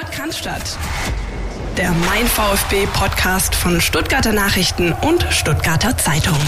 [0.00, 0.78] Podcast.
[1.76, 6.38] Der Mein VfB Podcast von Stuttgarter Nachrichten und Stuttgarter Zeitung.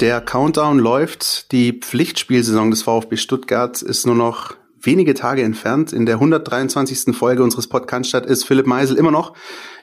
[0.00, 1.52] Der Countdown läuft.
[1.52, 5.92] Die Pflichtspielsaison des VfB Stuttgart ist nur noch wenige Tage entfernt.
[5.92, 7.14] In der 123.
[7.16, 9.34] Folge unseres Podcasts ist Philipp Meisel immer noch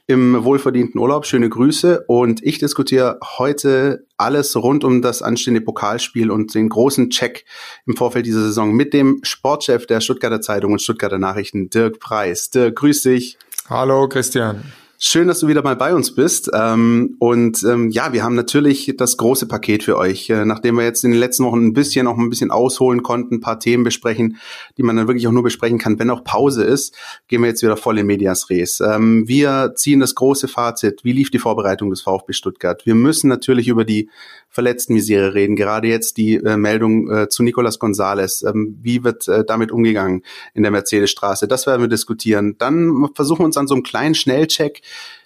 [0.08, 1.26] im wohlverdienten Urlaub.
[1.26, 2.05] Schöne Grüße.
[2.08, 7.46] Und ich diskutiere heute alles rund um das anstehende Pokalspiel und den großen Check
[7.86, 12.50] im Vorfeld dieser Saison mit dem Sportchef der Stuttgarter Zeitung und Stuttgarter Nachrichten, Dirk Preis.
[12.50, 13.38] Dirk, grüß dich.
[13.70, 14.64] Hallo, Christian.
[15.00, 16.50] Schön, dass du wieder mal bei uns bist.
[16.56, 20.28] Ähm, und ähm, ja, wir haben natürlich das große Paket für euch.
[20.32, 23.36] Äh, nachdem wir jetzt in den letzten Wochen ein bisschen auch ein bisschen ausholen konnten,
[23.36, 24.38] ein paar Themen besprechen,
[24.76, 26.96] die man dann wirklich auch nur besprechen kann, wenn auch Pause ist,
[27.28, 28.80] gehen wir jetzt wieder voll in Medias Res.
[28.80, 31.04] Ähm, wir ziehen das große Fazit.
[31.04, 32.84] Wie lief die Vorbereitung des VfB Stuttgart?
[32.88, 34.09] Wir müssen natürlich über die
[34.50, 35.56] verletzten Misere reden.
[35.56, 38.42] Gerade jetzt die äh, Meldung äh, zu Nicolas Gonzalez.
[38.42, 40.23] Ähm, wie wird damit umgegangen
[40.56, 41.48] in der Mercedesstraße?
[41.48, 42.56] Das werden wir diskutieren.
[42.58, 44.82] Dann versuchen wir uns an so einem kleinen Schnellcheck.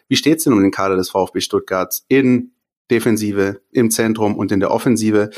[0.08, 2.52] Wie steht es denn um den Kader des VfB Stuttgart in
[2.90, 5.30] Defensive, im Zentrum und in der Offensive?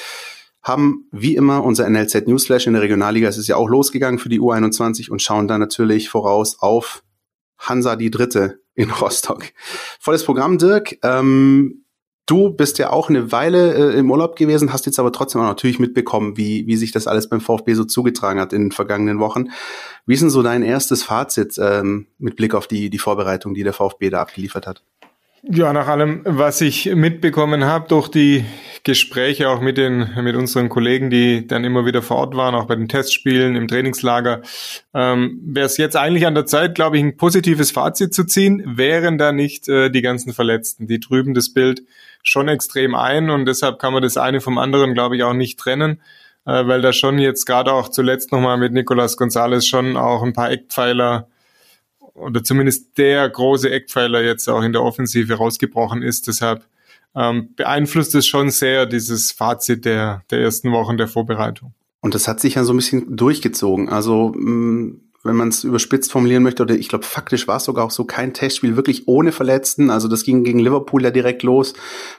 [0.63, 3.27] haben wie immer unser NLZ Newsflash in der Regionalliga.
[3.27, 7.03] Es ist ja auch losgegangen für die U21 und schauen dann natürlich voraus auf
[7.57, 9.51] Hansa die Dritte in Rostock.
[9.99, 10.97] Volles Programm, Dirk.
[11.03, 11.82] Ähm,
[12.25, 15.47] Du bist ja auch eine Weile äh, im Urlaub gewesen, hast jetzt aber trotzdem auch
[15.47, 19.19] natürlich mitbekommen, wie, wie sich das alles beim VfB so zugetragen hat in den vergangenen
[19.19, 19.49] Wochen.
[20.05, 23.63] Wie ist denn so dein erstes Fazit ähm, mit Blick auf die, die Vorbereitung, die
[23.63, 24.83] der VfB da abgeliefert hat?
[25.45, 28.45] Ja, nach allem, was ich mitbekommen habe durch die
[28.85, 32.65] Gespräche auch mit den mit unseren Kollegen, die dann immer wieder vor Ort waren, auch
[32.65, 34.41] bei den Testspielen im Trainingslager,
[34.93, 38.63] ähm, wäre es jetzt eigentlich an der Zeit, glaube ich, ein positives Fazit zu ziehen,
[38.65, 41.83] wären da nicht äh, die ganzen Verletzten, die trüben das Bild
[42.23, 45.59] schon extrem ein und deshalb kann man das eine vom anderen, glaube ich, auch nicht
[45.59, 46.01] trennen,
[46.45, 50.33] äh, weil da schon jetzt gerade auch zuletzt nochmal mit Nicolas Gonzalez schon auch ein
[50.33, 51.27] paar Eckpfeiler
[52.13, 56.27] oder zumindest der große Eckpfeiler jetzt auch in der Offensive rausgebrochen ist.
[56.27, 56.65] Deshalb
[57.15, 61.73] ähm, beeinflusst es schon sehr dieses Fazit der, der ersten Wochen der Vorbereitung.
[62.01, 63.89] Und das hat sich ja so ein bisschen durchgezogen.
[63.89, 67.85] Also mm, wenn man es überspitzt formulieren möchte, oder ich glaube, faktisch war es sogar
[67.85, 69.89] auch so kein Testspiel wirklich ohne Verletzten.
[69.89, 71.73] Also das ging gegen Liverpool ja direkt los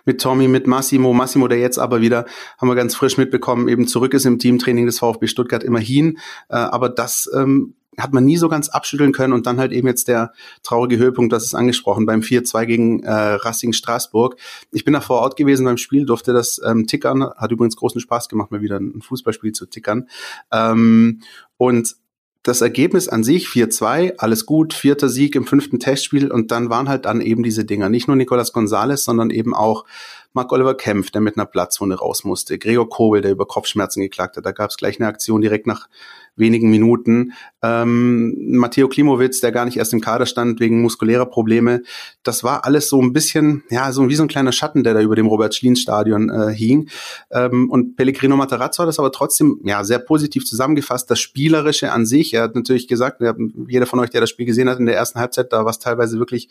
[0.05, 1.13] mit Tommy, mit Massimo.
[1.13, 2.25] Massimo, der jetzt aber wieder,
[2.59, 6.19] haben wir ganz frisch mitbekommen, eben zurück ist im Teamtraining des VfB Stuttgart immerhin.
[6.49, 9.87] Äh, aber das ähm, hat man nie so ganz abschütteln können und dann halt eben
[9.87, 10.33] jetzt der
[10.63, 14.37] traurige Höhepunkt, das ist angesprochen, beim 4-2 gegen äh, Racing Straßburg.
[14.73, 18.01] Ich bin da vor Ort gewesen beim Spiel, durfte das ähm, tickern, hat übrigens großen
[18.01, 20.09] Spaß gemacht, mal wieder ein Fußballspiel zu tickern.
[20.51, 21.21] Ähm,
[21.57, 21.97] und
[22.45, 26.91] das Ergebnis an sich 4-2, alles gut, vierter Sieg im fünften Testspiel und dann waren
[26.91, 27.89] halt dann eben diese Dinger.
[27.89, 29.87] Nicht nur Nicolas Gonzalez, sondern eben auch
[30.35, 34.37] Mark Oliver Kempf, der mit einer Platzwunde raus musste, Gregor Kobel, der über Kopfschmerzen geklagt
[34.37, 34.45] hat.
[34.45, 35.89] Da gab es gleich eine Aktion direkt nach
[36.37, 37.33] wenigen Minuten.
[37.63, 41.83] Ähm, Matteo Klimowitz, der gar nicht erst im Kader stand wegen muskulärer Probleme.
[42.25, 45.01] Das war alles so ein bisschen, ja, so wie so ein kleiner Schatten, der da
[45.01, 46.89] über dem Robert-Schlien-Stadion äh, hing.
[47.31, 51.09] Ähm, und Pellegrino Matarazzo hat das aber trotzdem ja sehr positiv zusammengefasst.
[51.11, 53.23] Das Spielerische an sich, er hat natürlich gesagt,
[53.69, 55.79] jeder von euch, der das Spiel gesehen hat in der ersten Halbzeit, da war es
[55.79, 56.49] teilweise wirklich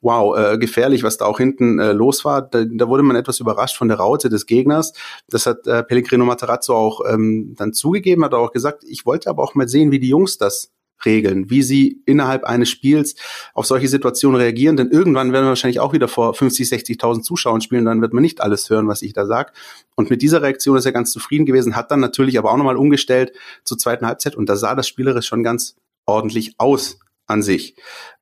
[0.00, 2.42] wow, äh, gefährlich, was da auch hinten äh, los war.
[2.42, 4.92] Da, da wurde man etwas überrascht von der Raute des Gegners.
[5.28, 9.42] Das hat äh, Pellegrino Materazzo auch ähm, dann zugegeben, hat auch gesagt, ich wollte aber
[9.42, 10.72] auch mal sehen, wie die Jungs das
[11.04, 13.14] regeln, wie sie innerhalb eines Spiels
[13.54, 17.60] auf solche Situationen reagieren, denn irgendwann werden wir wahrscheinlich auch wieder vor 50, 60.000 Zuschauern
[17.60, 19.52] spielen, dann wird man nicht alles hören, was ich da sag.
[19.94, 22.76] Und mit dieser Reaktion ist er ganz zufrieden gewesen, hat dann natürlich aber auch nochmal
[22.76, 23.32] umgestellt
[23.64, 26.98] zur zweiten Halbzeit und da sah das spielerisch schon ganz ordentlich aus
[27.28, 27.76] an sich.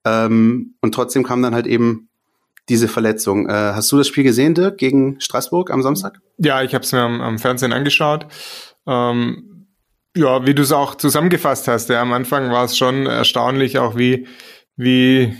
[0.04, 2.08] Ähm, und trotzdem kam dann halt eben
[2.68, 3.48] diese Verletzung.
[3.48, 6.20] Äh, hast du das Spiel gesehen, Dirk, gegen Straßburg am Samstag?
[6.38, 8.26] Ja, ich habe es mir am, am, Fernsehen angeschaut.
[8.86, 9.68] Ähm,
[10.16, 13.96] ja, wie du es auch zusammengefasst hast, ja, am Anfang war es schon erstaunlich, auch
[13.96, 14.26] wie,
[14.76, 15.34] wie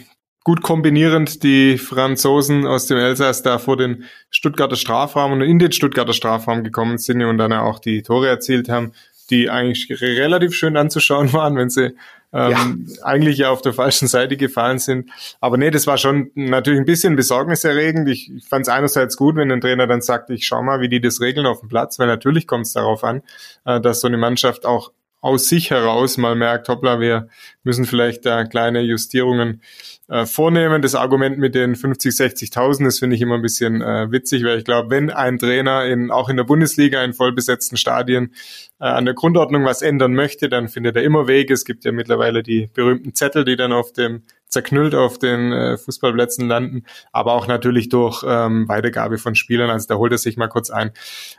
[0.45, 5.73] gut kombinierend die Franzosen aus dem Elsass da vor den Stuttgarter Strafraum und in den
[5.73, 8.93] Stuttgarter Strafraum gekommen sind und dann auch die Tore erzielt haben,
[9.31, 11.97] die eigentlich relativ schön anzuschauen waren, wenn sie
[12.37, 13.05] ähm, ja.
[13.05, 15.11] eigentlich ja auf der falschen Seite gefallen sind.
[15.41, 18.09] Aber nee, das war schon natürlich ein bisschen besorgniserregend.
[18.09, 20.89] Ich, ich fand es einerseits gut, wenn ein Trainer dann sagt, ich schau mal, wie
[20.89, 23.23] die das regeln auf dem Platz, weil natürlich kommt es darauf an,
[23.65, 27.29] äh, dass so eine Mannschaft auch aus sich heraus mal merkt, hoppla, wir
[27.65, 29.63] müssen vielleicht da kleine Justierungen
[30.09, 30.83] äh, vornehmen.
[30.83, 34.59] Das Argument mit den 50, 60.000, das finde ich immer ein bisschen äh, witzig, weil
[34.59, 38.33] ich glaube, wenn ein Trainer in, auch in der Bundesliga in vollbesetzten Stadien
[38.81, 41.55] äh, an der Grundordnung was ändern möchte, dann findet er immer Wege.
[41.55, 45.77] Es gibt ja mittlerweile die berühmten Zettel, die dann auf dem zerknüllt auf den äh,
[45.77, 49.71] Fußballplätzen landen, aber auch natürlich durch ähm, Weitergabe von Spielern.
[49.71, 50.93] Also da holt er sich mal kurz ein.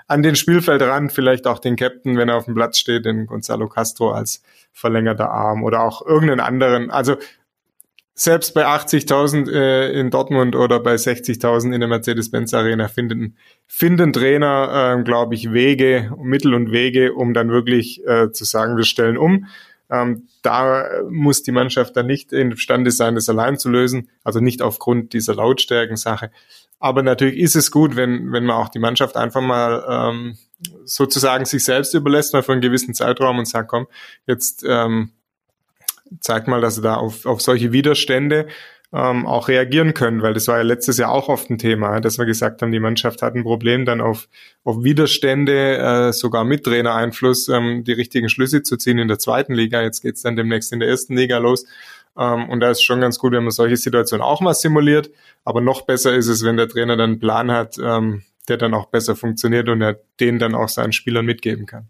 [0.08, 3.70] An den Spielfeldrand vielleicht auch den Captain, wenn er auf dem Platz steht, den Gonzalo
[3.70, 4.44] Castro als
[4.74, 6.92] verlängerter Arm oder auch irgendeinen anderen.
[6.92, 7.16] Also
[8.20, 13.38] selbst bei 80.000 äh, in Dortmund oder bei 60.000 in der Mercedes-Benz Arena finden,
[13.68, 18.76] finden Trainer, äh, glaube ich, Wege, Mittel und Wege, um dann wirklich äh, zu sagen,
[18.76, 19.46] wir stellen um.
[19.92, 24.64] Ähm, da muss die Mannschaft dann nicht imstande sein, das allein zu lösen, also nicht
[24.64, 26.32] aufgrund dieser Lautstärken-Sache.
[26.80, 30.38] Aber natürlich ist es gut, wenn, wenn man auch die Mannschaft einfach mal ähm,
[30.86, 33.86] sozusagen sich selbst überlässt, mal für einen gewissen Zeitraum und sagt, komm,
[34.26, 35.12] jetzt ähm,
[36.20, 38.48] zeigt mal, dass sie da auf, auf solche Widerstände
[38.94, 42.18] ähm, auch reagieren können, weil das war ja letztes Jahr auch oft ein Thema, dass
[42.18, 44.30] wir gesagt haben, die Mannschaft hat ein Problem, dann auf,
[44.64, 49.54] auf Widerstände, äh, sogar mit Trainereinfluss, ähm, die richtigen Schlüsse zu ziehen in der zweiten
[49.54, 49.82] Liga.
[49.82, 51.66] Jetzt geht's dann demnächst in der ersten Liga los.
[52.18, 55.12] Ähm, und da ist schon ganz gut, wenn man solche Situationen auch mal simuliert.
[55.44, 58.74] Aber noch besser ist es, wenn der Trainer dann einen Plan hat, ähm, der dann
[58.74, 61.90] auch besser funktioniert und er den dann auch seinen Spielern mitgeben kann.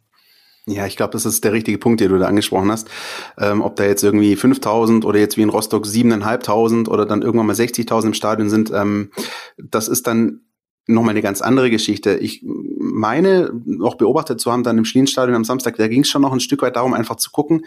[0.70, 2.90] Ja, ich glaube, das ist der richtige Punkt, den du da angesprochen hast.
[3.38, 7.48] Ähm, ob da jetzt irgendwie 5000 oder jetzt wie in Rostock 7.500 oder dann irgendwann
[7.48, 9.12] mal 60.000 im Stadion sind, ähm,
[9.58, 10.42] das ist dann
[10.86, 12.16] nochmal eine ganz andere Geschichte.
[12.18, 16.22] Ich meine, auch beobachtet zu haben, dann im Schlienstadion am Samstag, da ging es schon
[16.22, 17.66] noch ein Stück weit darum, einfach zu gucken,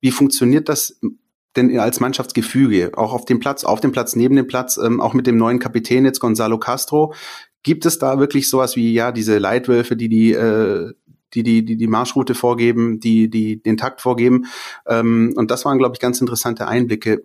[0.00, 1.00] wie funktioniert das
[1.56, 5.14] denn als Mannschaftsgefüge, auch auf dem Platz, auf dem Platz, neben dem Platz, ähm, auch
[5.14, 7.12] mit dem neuen Kapitän jetzt Gonzalo Castro,
[7.64, 10.92] Gibt es da wirklich sowas wie, ja, diese Leitwölfe, die die äh,
[11.34, 14.46] die die, die, die Marschroute vorgeben, die, die den Takt vorgeben.
[14.86, 17.22] Ähm, und das waren, glaube ich, ganz interessante Einblicke.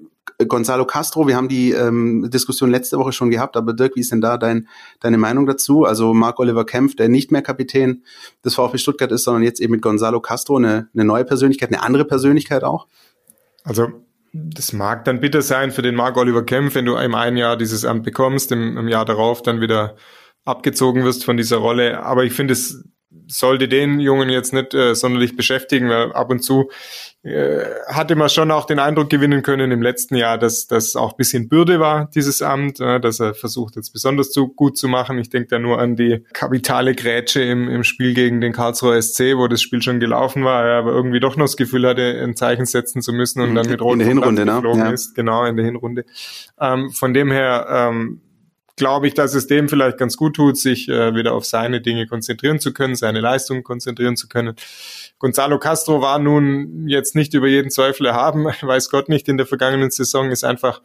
[0.47, 4.11] Gonzalo Castro, wir haben die ähm, Diskussion letzte Woche schon gehabt, aber Dirk, wie ist
[4.11, 4.67] denn da dein,
[4.99, 5.83] deine Meinung dazu?
[5.83, 8.03] Also Marc Oliver Kempf, der nicht mehr Kapitän
[8.45, 11.81] des VfB Stuttgart ist, sondern jetzt eben mit Gonzalo Castro eine, eine neue Persönlichkeit, eine
[11.81, 12.87] andere Persönlichkeit auch?
[13.63, 13.87] Also
[14.33, 17.57] das mag dann bitter sein für den Marc Oliver Kempf, wenn du im einen Jahr
[17.57, 19.95] dieses Amt bekommst, im, im Jahr darauf dann wieder
[20.45, 22.03] abgezogen wirst von dieser Rolle.
[22.03, 22.83] Aber ich finde es
[23.27, 26.69] sollte den Jungen jetzt nicht äh, sonderlich beschäftigen, weil ab und zu
[27.23, 31.13] äh, hatte man schon auch den Eindruck gewinnen können im letzten Jahr, dass das auch
[31.13, 35.17] bisschen Bürde war, dieses Amt, äh, dass er versucht jetzt besonders zu, gut zu machen.
[35.19, 39.35] Ich denke da nur an die kapitale Grätsche im, im Spiel gegen den Karlsruher SC,
[39.35, 42.35] wo das Spiel schon gelaufen war, er aber irgendwie doch noch das Gefühl hatte, ein
[42.35, 44.61] Zeichen setzen zu müssen und dann mit Rot in der Hinrunde, ne?
[44.63, 44.89] ja.
[44.91, 45.15] ist.
[45.15, 46.05] Genau, in der Hinrunde.
[46.59, 48.21] Ähm, von dem her ähm,
[48.77, 52.07] glaube ich, dass es dem vielleicht ganz gut tut, sich äh, wieder auf seine Dinge
[52.07, 54.55] konzentrieren zu können, seine Leistungen konzentrieren zu können.
[55.19, 59.47] Gonzalo Castro war nun jetzt nicht über jeden Zweifel erhaben, weiß Gott nicht in der
[59.47, 60.81] vergangenen Saison, ist einfach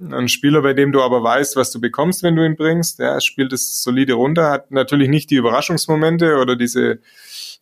[0.00, 3.00] ein Spieler, bei dem du aber weißt, was du bekommst, wenn du ihn bringst.
[3.00, 7.00] Er spielt es solide runter, hat natürlich nicht die Überraschungsmomente oder diese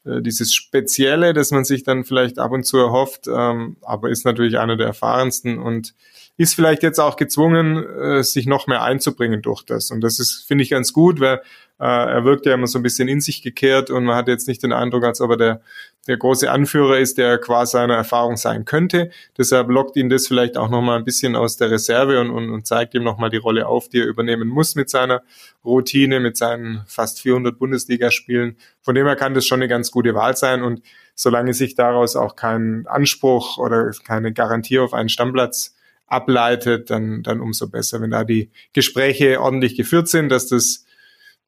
[0.05, 4.25] äh, dieses Spezielle, das man sich dann vielleicht ab und zu erhofft, ähm, aber ist
[4.25, 5.95] natürlich einer der erfahrensten und
[6.39, 9.91] ist vielleicht jetzt auch gezwungen, äh, sich noch mehr einzubringen durch das.
[9.91, 11.43] Und das ist, finde ich, ganz gut, weil
[11.81, 14.47] äh, er wirkt ja immer so ein bisschen in sich gekehrt und man hat jetzt
[14.47, 15.61] nicht den Eindruck, als ob er der,
[16.07, 19.11] der große Anführer ist, der quasi seiner Erfahrung sein könnte.
[19.37, 22.69] Deshalb lockt ihn das vielleicht auch nochmal ein bisschen aus der Reserve und, und, und
[22.69, 25.23] zeigt ihm nochmal die Rolle auf, die er übernehmen muss mit seiner
[25.65, 28.57] Routine, mit seinen fast 400 Bundesligaspielen.
[28.81, 30.83] Von dem her kann das schon eine ganz gute Wahl sein und
[31.17, 35.75] solange sich daraus auch kein Anspruch oder keine Garantie auf einen Stammplatz
[36.09, 40.85] ableitet, dann, dann umso besser, wenn da die Gespräche ordentlich geführt sind, dass das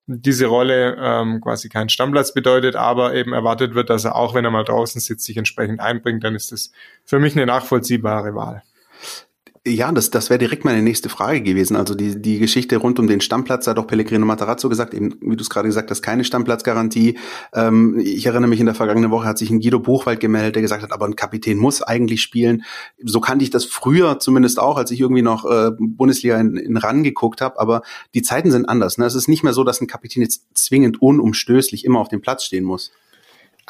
[0.07, 4.45] diese Rolle ähm, quasi keinen Stammplatz bedeutet, aber eben erwartet wird, dass er auch, wenn
[4.45, 6.73] er mal draußen sitzt, sich entsprechend einbringt, dann ist das
[7.05, 8.63] für mich eine nachvollziehbare Wahl.
[9.67, 11.77] Ja, das, das wäre direkt meine nächste Frage gewesen.
[11.77, 15.17] Also die, die Geschichte rund um den Stammplatz, da hat doch Pellegrino Matarazzo gesagt, eben,
[15.21, 17.19] wie du es gerade gesagt hast, keine Stammplatzgarantie.
[17.53, 20.63] Ähm, ich erinnere mich, in der vergangenen Woche hat sich ein Guido Buchwald gemeldet, der
[20.63, 22.65] gesagt hat, aber ein Kapitän muss eigentlich spielen.
[23.05, 26.79] So kannte ich das früher zumindest auch, als ich irgendwie noch äh, Bundesliga in, in
[26.79, 27.61] RAN geguckt habe.
[27.61, 27.83] Aber
[28.15, 28.97] die Zeiten sind anders.
[28.97, 29.05] Ne?
[29.05, 32.45] Es ist nicht mehr so, dass ein Kapitän jetzt zwingend unumstößlich immer auf dem Platz
[32.45, 32.93] stehen muss.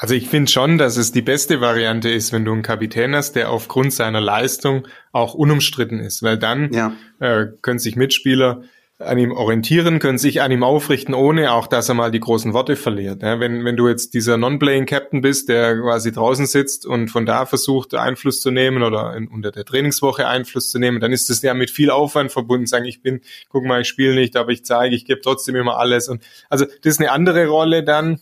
[0.01, 3.35] Also ich finde schon, dass es die beste Variante ist, wenn du einen Kapitän hast,
[3.35, 6.95] der aufgrund seiner Leistung auch unumstritten ist, weil dann ja.
[7.19, 8.63] äh, können sich Mitspieler
[8.97, 12.51] an ihm orientieren, können sich an ihm aufrichten, ohne auch, dass er mal die großen
[12.51, 13.21] Worte verliert.
[13.21, 17.27] Ja, wenn, wenn du jetzt dieser Non-Playing Captain bist, der quasi draußen sitzt und von
[17.27, 21.29] da versucht, Einfluss zu nehmen oder in, unter der Trainingswoche Einfluss zu nehmen, dann ist
[21.29, 22.65] das ja mit viel Aufwand verbunden.
[22.65, 25.77] Sagen, ich bin, guck mal, ich spiele nicht, aber ich zeige, ich gebe trotzdem immer
[25.77, 26.09] alles.
[26.09, 28.19] Und also das ist eine andere Rolle dann,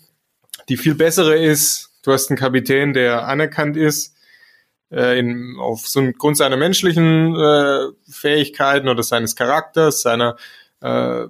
[0.70, 4.16] die viel bessere ist, du hast einen Kapitän, der anerkannt ist,
[4.92, 10.38] äh, in, auf so einen Grund seiner menschlichen äh, Fähigkeiten oder seines Charakters, seiner
[10.82, 11.26] äh,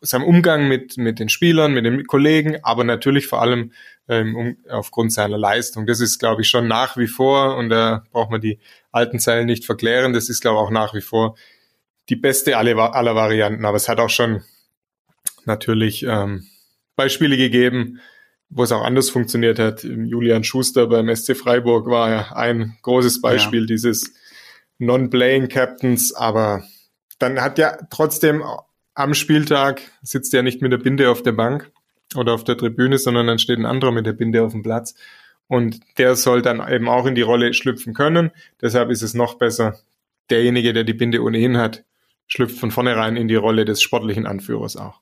[0.00, 3.72] seinem Umgang mit mit den Spielern, mit den Kollegen, aber natürlich vor allem
[4.08, 5.86] ähm, um, aufgrund seiner Leistung.
[5.86, 8.58] Das ist, glaube ich, schon nach wie vor und da braucht man die
[8.92, 10.12] alten Zeilen nicht verklären.
[10.12, 11.36] Das ist, glaube ich, auch nach wie vor
[12.10, 13.64] die beste aller, aller Varianten.
[13.64, 14.42] Aber es hat auch schon
[15.46, 16.46] natürlich ähm,
[16.96, 18.00] Beispiele gegeben,
[18.54, 19.82] wo es auch anders funktioniert hat.
[19.82, 23.66] Julian Schuster beim SC Freiburg war ja ein großes Beispiel ja.
[23.66, 24.14] dieses
[24.78, 26.62] Non-Playing Captains, aber
[27.18, 28.42] dann hat ja trotzdem
[28.94, 31.72] am Spieltag sitzt er nicht mit der Binde auf der Bank
[32.14, 34.94] oder auf der Tribüne, sondern dann steht ein anderer mit der Binde auf dem Platz.
[35.48, 38.30] Und der soll dann eben auch in die Rolle schlüpfen können.
[38.62, 39.78] Deshalb ist es noch besser,
[40.30, 41.84] derjenige, der die Binde ohnehin hat,
[42.28, 45.00] schlüpft von vornherein in die Rolle des sportlichen Anführers auch.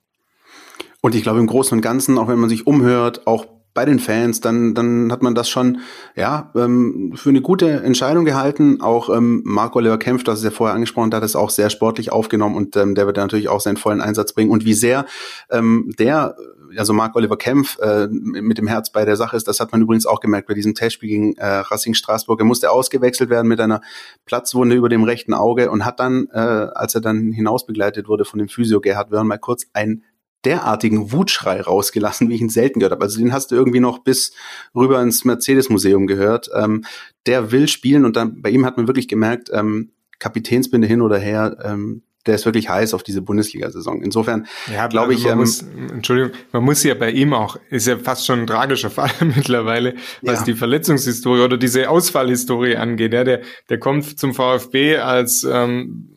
[1.02, 3.98] Und ich glaube im Großen und Ganzen, auch wenn man sich umhört, auch bei den
[3.98, 5.78] Fans, dann, dann hat man das schon
[6.14, 8.80] ja ähm, für eine gute Entscheidung gehalten.
[8.80, 12.12] Auch ähm, Marco Oliver Kempf, das ist ja vorher angesprochen, hat es auch sehr sportlich
[12.12, 14.50] aufgenommen und ähm, der wird natürlich auch seinen vollen Einsatz bringen.
[14.50, 15.06] Und wie sehr
[15.50, 16.36] ähm, der,
[16.76, 19.80] also Marco Oliver Kempf, äh, mit dem Herz bei der Sache ist, das hat man
[19.80, 22.40] übrigens auch gemerkt bei diesem Testspiel gegen äh, Racing Straßburg.
[22.40, 23.80] Er musste ausgewechselt werden mit einer
[24.26, 28.38] Platzwunde über dem rechten Auge und hat dann, äh, als er dann hinausbegleitet wurde von
[28.38, 30.02] dem Physio Gerhard Wörn, mal kurz ein
[30.44, 33.04] derartigen Wutschrei rausgelassen, wie ich ihn selten gehört habe.
[33.04, 34.32] Also den hast du irgendwie noch bis
[34.74, 36.50] rüber ins Mercedes-Museum gehört.
[36.54, 36.84] Ähm,
[37.26, 41.18] der will spielen und dann bei ihm hat man wirklich gemerkt, ähm, Kapitänsbinde hin oder
[41.18, 44.02] her, ähm, der ist wirklich heiß auf diese Bundesliga-Saison.
[44.02, 45.26] Insofern ja, glaube ich.
[45.26, 48.90] Ähm, muss, Entschuldigung, man muss ja bei ihm auch, ist ja fast schon ein tragischer
[48.90, 50.44] Fall mittlerweile, was ja.
[50.46, 53.12] die Verletzungshistorie oder diese Ausfallhistorie angeht.
[53.12, 56.16] Ja, der, der kommt zum VfB als ähm,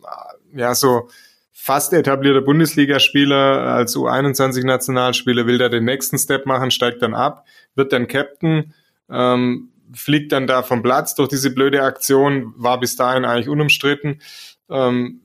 [0.53, 1.09] ja so
[1.57, 7.93] fast etablierter Bundesligaspieler als U21-Nationalspieler will da den nächsten Step machen, steigt dann ab, wird
[7.93, 8.73] dann Captain,
[9.09, 14.21] ähm, fliegt dann da vom Platz durch diese blöde Aktion, war bis dahin eigentlich unumstritten,
[14.69, 15.21] ähm,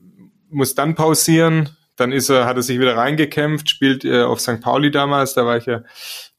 [0.49, 4.61] muss dann pausieren, dann ist er, hat er sich wieder reingekämpft, spielt äh, auf St.
[4.61, 5.83] Pauli damals, da war ich ja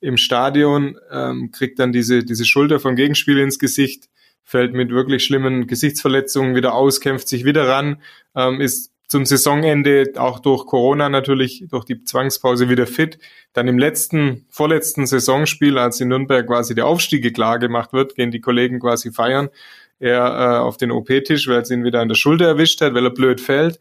[0.00, 4.08] im Stadion, ähm, kriegt dann diese, diese Schulter vom Gegenspieler ins Gesicht,
[4.42, 8.00] fällt mit wirklich schlimmen Gesichtsverletzungen wieder aus, kämpft sich wieder ran,
[8.34, 13.18] ähm, ist zum Saisonende auch durch Corona natürlich, durch die Zwangspause wieder fit.
[13.52, 18.30] Dann im letzten, vorletzten Saisonspiel, als in Nürnberg quasi der Aufstieg klar gemacht wird, gehen
[18.30, 19.50] die Kollegen quasi feiern.
[20.00, 23.04] Er äh, auf den OP-Tisch, weil es ihn wieder an der Schulter erwischt hat, weil
[23.04, 23.78] er blöd fällt.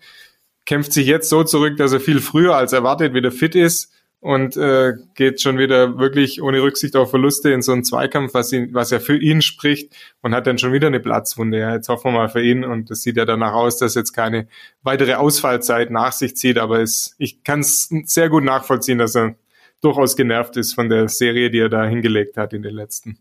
[0.65, 3.89] Kämpft sich jetzt so zurück, dass er viel früher als erwartet wieder fit ist
[4.21, 8.53] und äh, geht schon wieder wirklich ohne Rücksicht auf Verluste in so einen Zweikampf, was,
[8.53, 11.59] ihn, was ja für ihn spricht und hat dann schon wieder eine Platzwunde.
[11.59, 14.13] Ja, jetzt hoffen wir mal für ihn und das sieht ja danach aus, dass jetzt
[14.13, 14.47] keine
[14.83, 19.35] weitere Ausfallzeit nach sich zieht, aber es, ich kann es sehr gut nachvollziehen, dass er
[19.81, 23.17] durchaus genervt ist von der Serie, die er da hingelegt hat in den letzten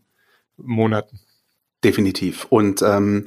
[0.55, 1.19] Monaten.
[1.83, 2.45] Definitiv.
[2.49, 3.25] Und ähm,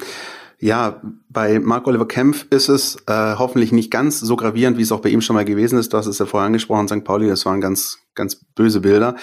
[0.59, 4.91] ja, bei Mark Oliver Kempf ist es äh, hoffentlich nicht ganz so gravierend, wie es
[4.91, 5.93] auch bei ihm schon mal gewesen ist.
[5.93, 7.03] Du hast es ja vorher angesprochen, St.
[7.03, 9.15] Pauli, das waren ganz, ganz böse Bilder.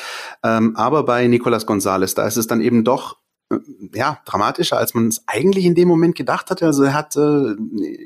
[0.43, 3.17] Ähm, aber bei Nicolas Gonzalez, da ist es dann eben doch
[3.51, 3.59] äh,
[3.95, 6.67] ja, dramatischer, als man es eigentlich in dem Moment gedacht hatte.
[6.67, 7.55] Also er hat, äh,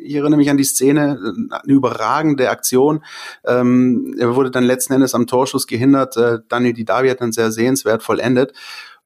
[0.04, 1.18] ich erinnere mich an die Szene,
[1.50, 3.04] eine überragende Aktion.
[3.45, 6.16] Ähm, er wurde dann letzten Endes am Torschuss gehindert.
[6.16, 8.52] Äh, Daniel Didavi hat dann sehr sehenswert vollendet.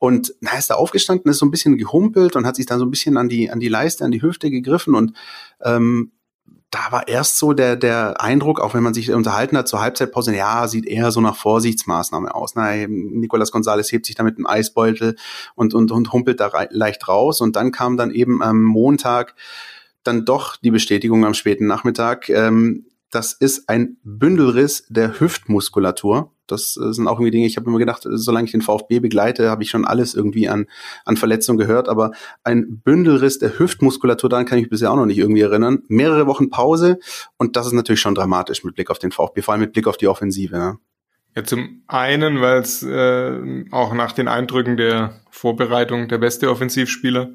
[0.00, 2.86] Und na, ist da aufgestanden, ist so ein bisschen gehumpelt und hat sich dann so
[2.86, 5.12] ein bisschen an die, an die Leiste, an die Hüfte gegriffen und
[5.62, 6.10] ähm,
[6.70, 10.34] da war erst so der, der Eindruck, auch wenn man sich unterhalten hat zur Halbzeitpause,
[10.34, 12.54] ja, sieht eher so nach Vorsichtsmaßnahme aus.
[12.54, 15.16] Na, Nicolas Gonzalez hebt sich da mit einem Eisbeutel
[15.56, 17.40] und, und, und humpelt da leicht raus.
[17.40, 19.34] Und dann kam dann eben am Montag
[20.04, 22.28] dann doch die Bestätigung am späten Nachmittag.
[22.28, 26.32] Ähm, das ist ein Bündelriss der Hüftmuskulatur.
[26.46, 29.50] Das äh, sind auch irgendwie Dinge, ich habe immer gedacht, solange ich den VfB begleite,
[29.50, 30.66] habe ich schon alles irgendwie an,
[31.04, 31.88] an Verletzungen gehört.
[31.88, 32.12] Aber
[32.44, 35.82] ein Bündelriss der Hüftmuskulatur, daran kann ich mich bisher auch noch nicht irgendwie erinnern.
[35.88, 36.98] Mehrere Wochen Pause
[37.36, 39.86] und das ist natürlich schon dramatisch mit Blick auf den VfB, vor allem mit Blick
[39.86, 40.56] auf die Offensive.
[40.56, 40.78] Ne?
[41.36, 47.30] Ja, zum einen, weil es äh, auch nach den Eindrücken der Vorbereitung der beste Offensivspieler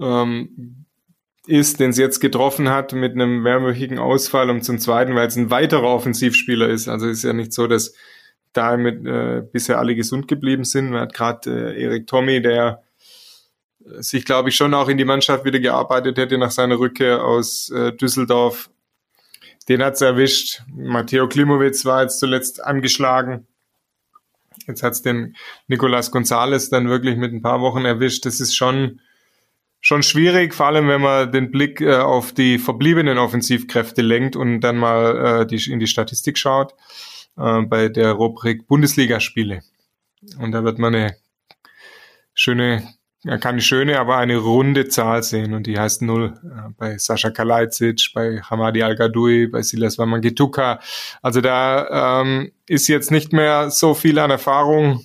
[0.00, 0.86] ähm,
[1.48, 5.36] ist, den sie jetzt getroffen hat mit einem mehrwöchigen Ausfall und zum Zweiten, weil es
[5.36, 6.88] ein weiterer Offensivspieler ist.
[6.88, 7.94] Also ist ja nicht so, dass
[8.52, 10.90] da mit, äh, bisher alle gesund geblieben sind.
[10.90, 12.82] Man hat gerade äh, Erik Tommy, der
[13.82, 17.24] äh, sich, glaube ich, schon auch in die Mannschaft wieder gearbeitet hätte nach seiner Rückkehr
[17.24, 18.68] aus äh, Düsseldorf.
[19.70, 20.62] Den hat's erwischt.
[20.74, 23.46] Matteo Klimowitz war jetzt zuletzt angeschlagen.
[24.66, 25.34] Jetzt hat's den
[25.66, 28.26] Nicolas Gonzalez dann wirklich mit ein paar Wochen erwischt.
[28.26, 29.00] Das ist schon
[29.80, 34.60] schon schwierig, vor allem wenn man den Blick äh, auf die verbliebenen Offensivkräfte lenkt und
[34.60, 36.74] dann mal äh, die, in die Statistik schaut
[37.36, 39.62] äh, bei der Rubrik Bundesligaspiele.
[40.40, 41.16] Und da wird man eine
[42.34, 42.88] schöne,
[43.40, 46.34] keine schöne, aber eine runde Zahl sehen und die heißt null.
[46.44, 50.80] Äh, bei Sascha Kalajdzic, bei Hamadi Al-Gadoui, bei Silas Wamangituka.
[51.22, 55.04] Also da ähm, ist jetzt nicht mehr so viel an Erfahrung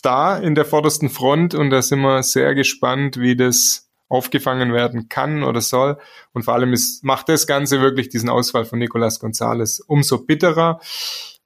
[0.00, 5.08] da in der vordersten Front und da sind wir sehr gespannt, wie das aufgefangen werden
[5.08, 5.98] kann oder soll.
[6.32, 10.80] Und vor allem ist, macht das Ganze wirklich diesen Ausfall von Nicolas Gonzalez umso bitterer.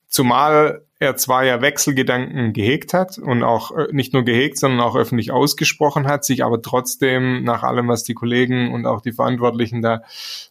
[0.08, 4.96] zumal er zwar ja Wechselgedanken gehegt hat und auch äh, nicht nur gehegt, sondern auch
[4.96, 9.80] öffentlich ausgesprochen hat, sich aber trotzdem nach allem, was die Kollegen und auch die Verantwortlichen
[9.80, 10.02] da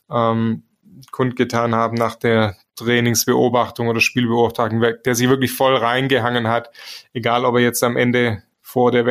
[0.10, 0.64] ähm,
[1.12, 6.70] kundgetan haben nach der Trainingsbeobachtung oder Spielbeobachtung, der sich wirklich voll reingehangen hat,
[7.14, 9.06] egal ob er jetzt am Ende vor der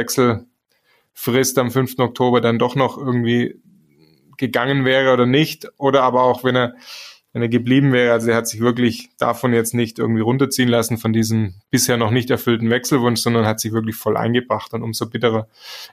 [1.16, 1.98] Wechselfrist am 5.
[1.98, 3.60] Oktober dann doch noch irgendwie
[4.36, 6.74] gegangen wäre oder nicht, oder aber auch wenn er
[7.32, 8.12] wenn er geblieben wäre.
[8.12, 12.10] Also er hat sich wirklich davon jetzt nicht irgendwie runterziehen lassen von diesem bisher noch
[12.10, 14.72] nicht erfüllten Wechselwunsch, sondern hat sich wirklich voll eingebracht.
[14.72, 15.46] Und umso bitterer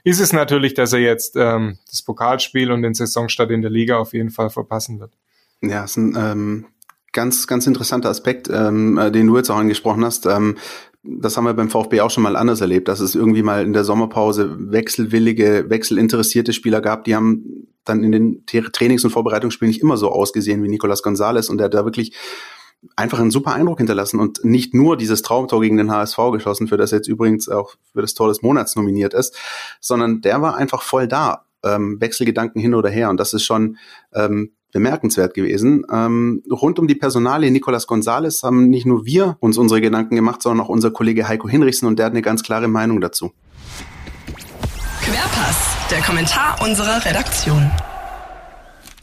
[0.04, 3.98] ist es natürlich, dass er jetzt ähm, das Pokalspiel und den Saisonstart in der Liga
[3.98, 5.12] auf jeden Fall verpassen wird.
[5.60, 6.66] Ja, ist ein ähm,
[7.14, 10.26] ganz, ganz interessanter Aspekt, ähm, äh, den du jetzt auch angesprochen hast.
[10.26, 10.56] Ähm,
[11.02, 13.72] das haben wir beim VfB auch schon mal anders erlebt, dass es irgendwie mal in
[13.72, 19.82] der Sommerpause wechselwillige, wechselinteressierte Spieler gab, die haben dann in den Trainings- und Vorbereitungsspielen nicht
[19.82, 22.16] immer so ausgesehen wie Nicolas Gonzalez und der hat da wirklich
[22.96, 26.76] einfach einen super Eindruck hinterlassen und nicht nur dieses Traumtor gegen den HSV geschossen, für
[26.76, 29.36] das jetzt übrigens auch für das Tor des Monats nominiert ist,
[29.80, 31.44] sondern der war einfach voll da.
[31.62, 33.78] Ähm, Wechselgedanken hin oder her und das ist schon
[34.14, 35.86] ähm, bemerkenswert gewesen.
[35.90, 40.42] Ähm, rund um die Personalie Nicolas Gonzalez haben nicht nur wir uns unsere Gedanken gemacht,
[40.42, 43.32] sondern auch unser Kollege Heiko Hinrichsen und der hat eine ganz klare Meinung dazu.
[45.00, 47.70] Querpass, der Kommentar unserer Redaktion.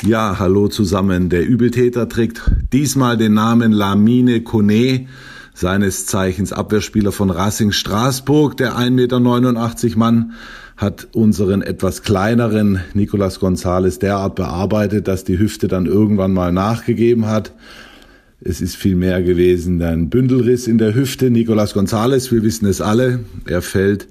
[0.03, 1.29] Ja, hallo zusammen.
[1.29, 2.41] Der Übeltäter trägt
[2.73, 5.07] diesmal den Namen Lamine Kone,
[5.53, 10.33] seines Zeichens Abwehrspieler von Racing Straßburg, der 1,89 Meter Mann
[10.81, 17.27] hat unseren etwas kleineren Nicolas Gonzales derart bearbeitet, dass die Hüfte dann irgendwann mal nachgegeben
[17.27, 17.53] hat.
[18.43, 21.29] Es ist viel mehr gewesen, ein Bündelriss in der Hüfte.
[21.29, 24.07] Nicolas Gonzales, wir wissen es alle, er fällt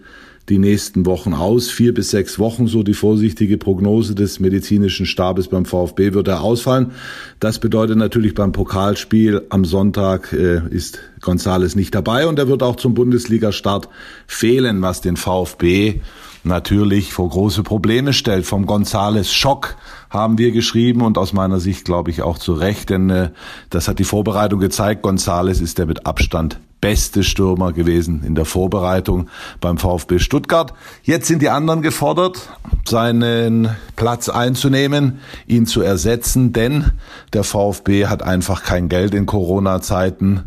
[0.48, 1.70] die nächsten Wochen aus.
[1.70, 6.42] Vier bis sechs Wochen, so die vorsichtige Prognose des medizinischen Stabes beim VfB wird er
[6.42, 6.92] ausfallen.
[7.40, 12.62] Das bedeutet natürlich beim Pokalspiel am Sonntag äh, ist Gonzales nicht dabei und er wird
[12.62, 13.88] auch zum Bundesliga-Start
[14.28, 16.00] fehlen, was den VfB
[16.44, 18.46] natürlich vor große Probleme stellt.
[18.46, 19.76] Vom Gonzales Schock
[20.08, 23.30] haben wir geschrieben und aus meiner Sicht glaube ich auch zu Recht, denn äh,
[23.68, 25.02] das hat die Vorbereitung gezeigt.
[25.02, 29.28] Gonzales ist der mit Abstand beste Stürmer gewesen in der Vorbereitung
[29.60, 30.72] beim VfB Stuttgart.
[31.02, 32.48] Jetzt sind die anderen gefordert,
[32.86, 36.92] seinen Platz einzunehmen, ihn zu ersetzen, denn
[37.32, 40.44] der VfB hat einfach kein Geld in Corona-Zeiten.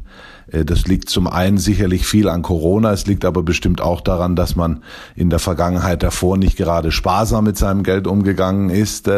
[0.48, 4.36] Äh, das liegt zum einen sicherlich viel an Corona, es liegt aber bestimmt auch daran,
[4.36, 4.84] dass man
[5.16, 9.10] in der Vergangenheit davor nicht gerade sparsam mit seinem Geld umgegangen ist.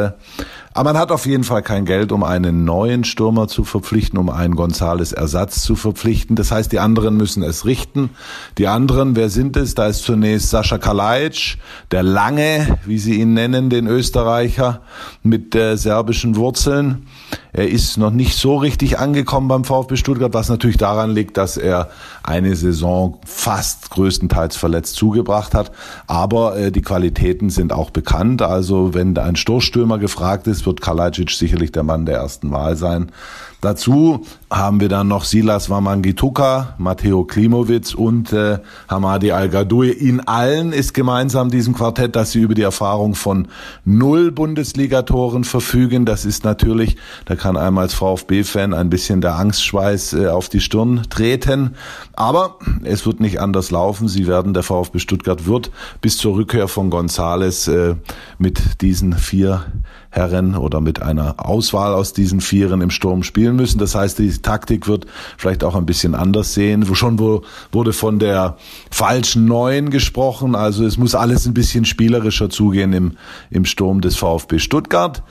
[0.76, 4.30] Aber man hat auf jeden Fall kein Geld, um einen neuen Stürmer zu verpflichten, um
[4.30, 6.36] einen Gonzales Ersatz zu verpflichten.
[6.36, 8.10] Das heißt, die anderen müssen es richten.
[8.58, 9.74] Die anderen, wer sind es?
[9.74, 11.60] Da ist zunächst Sascha Kalajic,
[11.92, 14.82] der Lange, wie sie ihn nennen, den Österreicher
[15.24, 17.08] mit äh, serbischen Wurzeln.
[17.54, 21.56] Er ist noch nicht so richtig angekommen beim VfB Stuttgart, was natürlich daran liegt, dass
[21.56, 21.90] er
[22.22, 25.72] eine Saison fast größtenteils verletzt zugebracht hat.
[26.06, 28.42] Aber äh, die Qualitäten sind auch bekannt.
[28.42, 33.12] Also wenn ein Stoßstürmer gefragt ist, wird Kalajic sicherlich der Mann der ersten Wahl sein.
[33.62, 39.90] Dazu haben wir dann noch Silas Wamangituka, Matteo Klimowitz und äh, Hamadi Al-Gadoui.
[39.90, 43.48] In allen ist gemeinsam diesem Quartett, dass sie über die Erfahrung von
[43.84, 46.06] null Bundesligatoren verfügen.
[46.06, 50.62] Das ist natürlich, da kann einem als VfB-Fan ein bisschen der Angstschweiß äh, auf die
[50.62, 51.76] Stirn treten.
[52.14, 54.08] Aber es wird nicht anders laufen.
[54.08, 57.96] Sie werden, der VfB Stuttgart wird bis zur Rückkehr von Gonzales äh,
[58.38, 59.66] mit diesen vier
[60.12, 63.80] Herren oder mit einer Auswahl aus diesen Vieren im Sturm spielen müssen.
[63.80, 65.06] Das heißt, die Taktik wird
[65.38, 66.86] vielleicht auch ein bisschen anders sehen.
[66.96, 68.58] Schon wurde von der
[68.92, 70.56] falschen Neuen gesprochen.
[70.56, 73.18] Also es muss alles ein bisschen spielerischer zugehen im,
[73.50, 75.24] im Sturm des VfB Stuttgart.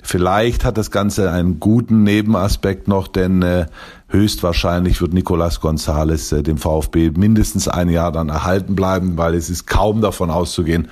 [0.00, 3.66] Vielleicht hat das Ganze einen guten Nebenaspekt noch, denn äh,
[4.08, 9.50] höchstwahrscheinlich wird Nicolas González äh, dem VfB mindestens ein Jahr dann erhalten bleiben, weil es
[9.50, 10.88] ist kaum davon auszugehen,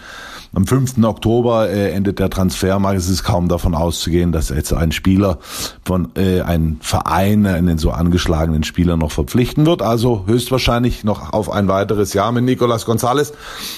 [0.55, 1.03] am 5.
[1.05, 2.99] Oktober äh, endet der Transfermarkt.
[2.99, 5.39] Es ist kaum davon auszugehen, dass jetzt ein Spieler
[5.85, 9.83] von äh, einem Verein einen so angeschlagenen Spieler noch verpflichten wird.
[9.83, 13.33] Also höchstwahrscheinlich noch auf ein weiteres Jahr mit Nicolas González.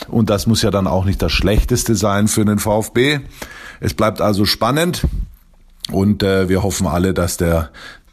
[0.09, 3.21] Und das muss ja dann auch nicht das Schlechteste sein für den VfB.
[3.81, 5.03] Es bleibt also spannend.
[5.91, 7.71] Und äh, wir hoffen alle, dass der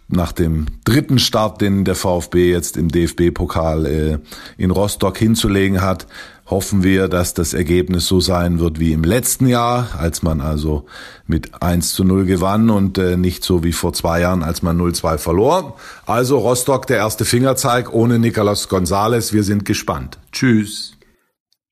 [0.08, 4.18] nach dem dritten Start, den der VfB jetzt im DFB-Pokal äh,
[4.58, 6.06] in Rostock hinzulegen hat,
[6.45, 10.86] hoffen wir, dass das Ergebnis so sein wird wie im letzten Jahr, als man also
[11.25, 14.79] mit 1 zu 0 gewann und äh, nicht so wie vor zwei Jahren, als man
[14.79, 15.77] 0-2 verlor.
[16.05, 19.34] Also Rostock, der erste Fingerzeig ohne Nicolas Gonzales.
[19.34, 20.19] Wir sind gespannt.
[20.31, 20.93] Tschüss.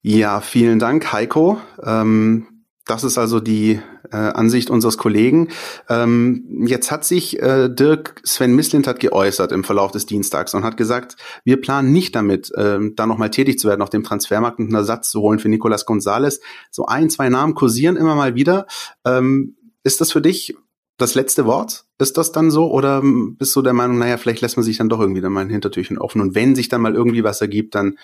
[0.02, 1.62] Ja, vielen Dank, Heiko.
[1.84, 2.48] Ähm
[2.86, 3.80] Das ist also die
[4.12, 5.50] äh, Ansicht unseres Kollegen.
[5.88, 10.66] Ähm, jetzt hat sich äh, Dirk Sven Mislint hat geäußert im Verlauf des Dienstags und
[10.66, 11.16] hat gesagt,
[11.46, 14.76] wir planen nicht damit, ähm, da nochmal tätig zu werden auf dem Transfermarkt und einen
[14.76, 16.42] Ersatz zu holen für Nicolas Gonzalez.
[16.72, 18.68] So ein, zwei Namen kursieren immer mal wieder.
[19.06, 20.54] Ähm, ist das für dich
[20.98, 21.86] das letzte Wort?
[22.00, 22.70] Ist das dann so?
[22.70, 25.42] Oder bist du der Meinung, naja, vielleicht lässt man sich dann doch irgendwie dann mal
[25.42, 27.98] ein Hintertürchen offen und wenn sich dann mal irgendwie was ergibt, dann,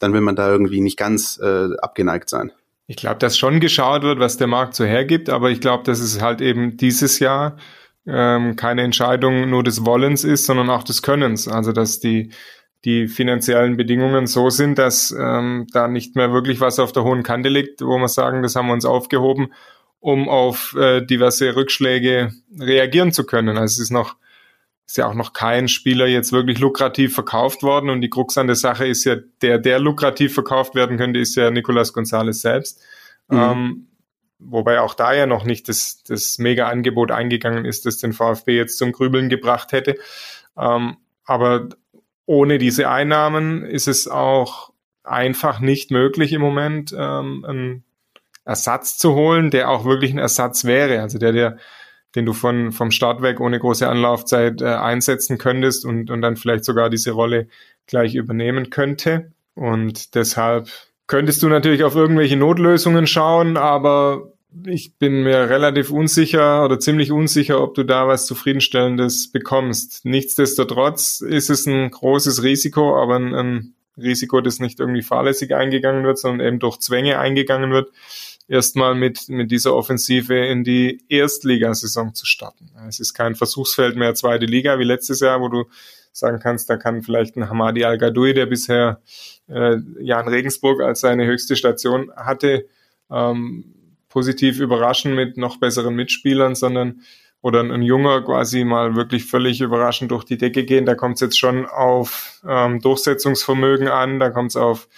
[0.00, 2.50] dann will man da irgendwie nicht ganz äh, abgeneigt sein?
[2.90, 6.00] Ich glaube, dass schon geschaut wird, was der Markt so hergibt, aber ich glaube, dass
[6.00, 7.58] es halt eben dieses Jahr
[8.06, 11.48] ähm, keine Entscheidung nur des Wollens ist, sondern auch des Könnens.
[11.48, 12.30] Also dass die
[12.84, 17.22] die finanziellen Bedingungen so sind, dass ähm, da nicht mehr wirklich was auf der hohen
[17.22, 19.52] Kante liegt, wo wir sagen, das haben wir uns aufgehoben,
[20.00, 23.58] um auf äh, diverse Rückschläge reagieren zu können.
[23.58, 24.16] Also es ist noch
[24.88, 28.46] ist ja auch noch kein Spieler jetzt wirklich lukrativ verkauft worden und die Krux an
[28.46, 32.80] der Sache ist ja, der, der lukrativ verkauft werden könnte, ist ja Nicolas Gonzalez selbst.
[33.28, 33.38] Mhm.
[33.38, 33.86] Ähm,
[34.38, 38.78] wobei auch da ja noch nicht das, das Mega-Angebot eingegangen ist, das den VfB jetzt
[38.78, 39.96] zum Grübeln gebracht hätte.
[40.56, 40.96] Ähm,
[41.26, 41.68] aber
[42.24, 44.72] ohne diese Einnahmen ist es auch
[45.04, 47.84] einfach nicht möglich im Moment, ähm, einen
[48.46, 51.02] Ersatz zu holen, der auch wirklich ein Ersatz wäre.
[51.02, 51.58] Also der, der
[52.14, 56.36] den du von, vom Start weg ohne große Anlaufzeit äh, einsetzen könntest und, und dann
[56.36, 57.48] vielleicht sogar diese Rolle
[57.86, 59.32] gleich übernehmen könnte.
[59.54, 60.68] Und deshalb
[61.06, 64.32] könntest du natürlich auf irgendwelche Notlösungen schauen, aber
[64.66, 70.04] ich bin mir relativ unsicher oder ziemlich unsicher, ob du da was Zufriedenstellendes bekommst.
[70.04, 76.04] Nichtsdestotrotz ist es ein großes Risiko, aber ein, ein Risiko, das nicht irgendwie fahrlässig eingegangen
[76.04, 77.90] wird, sondern eben durch Zwänge eingegangen wird
[78.48, 82.70] erstmal mit, mit dieser Offensive in die Erstligasaison zu starten.
[82.88, 85.64] Es ist kein Versuchsfeld mehr zweite Liga wie letztes Jahr, wo du
[86.12, 89.00] sagen kannst, da kann vielleicht ein Hamadi Al-Gadoui, der bisher
[89.48, 92.66] äh, Jan Regensburg als seine höchste Station hatte,
[93.10, 93.74] ähm,
[94.08, 97.02] positiv überraschen mit noch besseren Mitspielern, sondern
[97.40, 100.86] oder ein Junger quasi mal wirklich völlig überraschend durch die Decke gehen.
[100.86, 104.88] Da kommt es jetzt schon auf ähm, Durchsetzungsvermögen an, da kommt es auf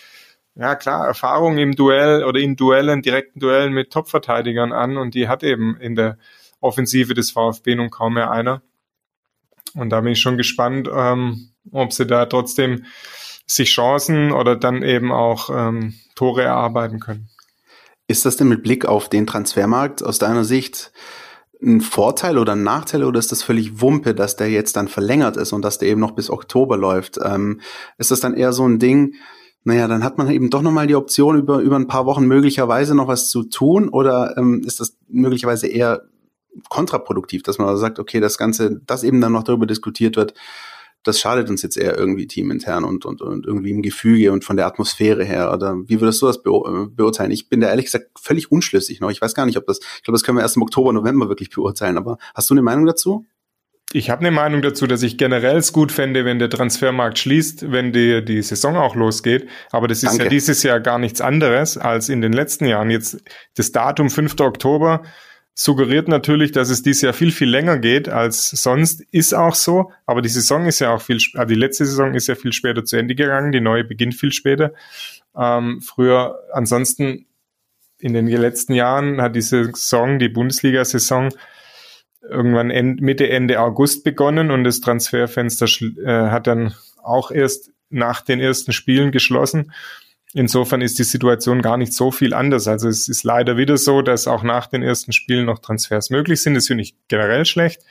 [0.61, 5.27] ja klar, Erfahrung im Duell oder in Duellen, direkten Duellen mit Top-Verteidigern an und die
[5.27, 6.19] hat eben in der
[6.61, 8.63] Offensive des VfB nun kaum mehr einer.
[9.75, 12.85] Und da bin ich schon gespannt, ähm, ob sie da trotzdem
[13.47, 17.31] sich Chancen oder dann eben auch ähm, Tore erarbeiten können.
[18.07, 20.93] Ist das denn mit Blick auf den Transfermarkt aus deiner Sicht
[21.63, 25.37] ein Vorteil oder ein Nachteil oder ist das völlig Wumpe, dass der jetzt dann verlängert
[25.37, 27.19] ist und dass der eben noch bis Oktober läuft?
[27.23, 27.61] Ähm,
[27.99, 29.15] ist das dann eher so ein Ding,
[29.65, 32.95] naja, dann hat man eben doch nochmal die Option, über, über ein paar Wochen möglicherweise
[32.95, 36.03] noch was zu tun oder ähm, ist das möglicherweise eher
[36.69, 40.35] kontraproduktiv, dass man sagt, okay, das Ganze, dass eben dann noch darüber diskutiert wird,
[41.03, 44.57] das schadet uns jetzt eher irgendwie teamintern und, und, und irgendwie im Gefüge und von
[44.57, 45.51] der Atmosphäre her.
[45.53, 47.31] Oder wie würdest du das beurteilen?
[47.31, 49.11] Ich bin da ehrlich gesagt völlig unschlüssig noch.
[49.11, 51.29] Ich weiß gar nicht, ob das, ich glaube, das können wir erst im Oktober, November
[51.29, 51.97] wirklich beurteilen.
[51.97, 53.25] Aber hast du eine Meinung dazu?
[53.93, 57.73] Ich habe eine Meinung dazu, dass ich generell es gut fände, wenn der Transfermarkt schließt,
[57.73, 59.49] wenn die, die Saison auch losgeht.
[59.73, 60.25] Aber das ist Danke.
[60.25, 62.91] ja dieses Jahr gar nichts anderes als in den letzten Jahren.
[62.91, 63.21] Jetzt
[63.57, 64.39] das Datum 5.
[64.39, 65.03] Oktober
[65.55, 69.03] suggeriert natürlich, dass es dieses Jahr viel, viel länger geht als sonst.
[69.11, 69.91] Ist auch so.
[70.07, 72.85] Aber die Saison ist ja auch viel, also die letzte Saison ist ja viel später
[72.85, 73.51] zu Ende gegangen.
[73.51, 74.73] Die neue beginnt viel später.
[75.37, 77.27] Ähm, früher, ansonsten
[77.99, 81.31] in den letzten Jahren hat diese Saison, die Bundesliga-Saison,
[82.31, 85.67] irgendwann Ende, Mitte, Ende August begonnen und das Transferfenster
[86.05, 89.73] äh, hat dann auch erst nach den ersten Spielen geschlossen.
[90.33, 92.69] Insofern ist die Situation gar nicht so viel anders.
[92.69, 96.41] Also es ist leider wieder so, dass auch nach den ersten Spielen noch Transfers möglich
[96.43, 96.55] sind.
[96.55, 97.83] Das finde ich generell schlecht.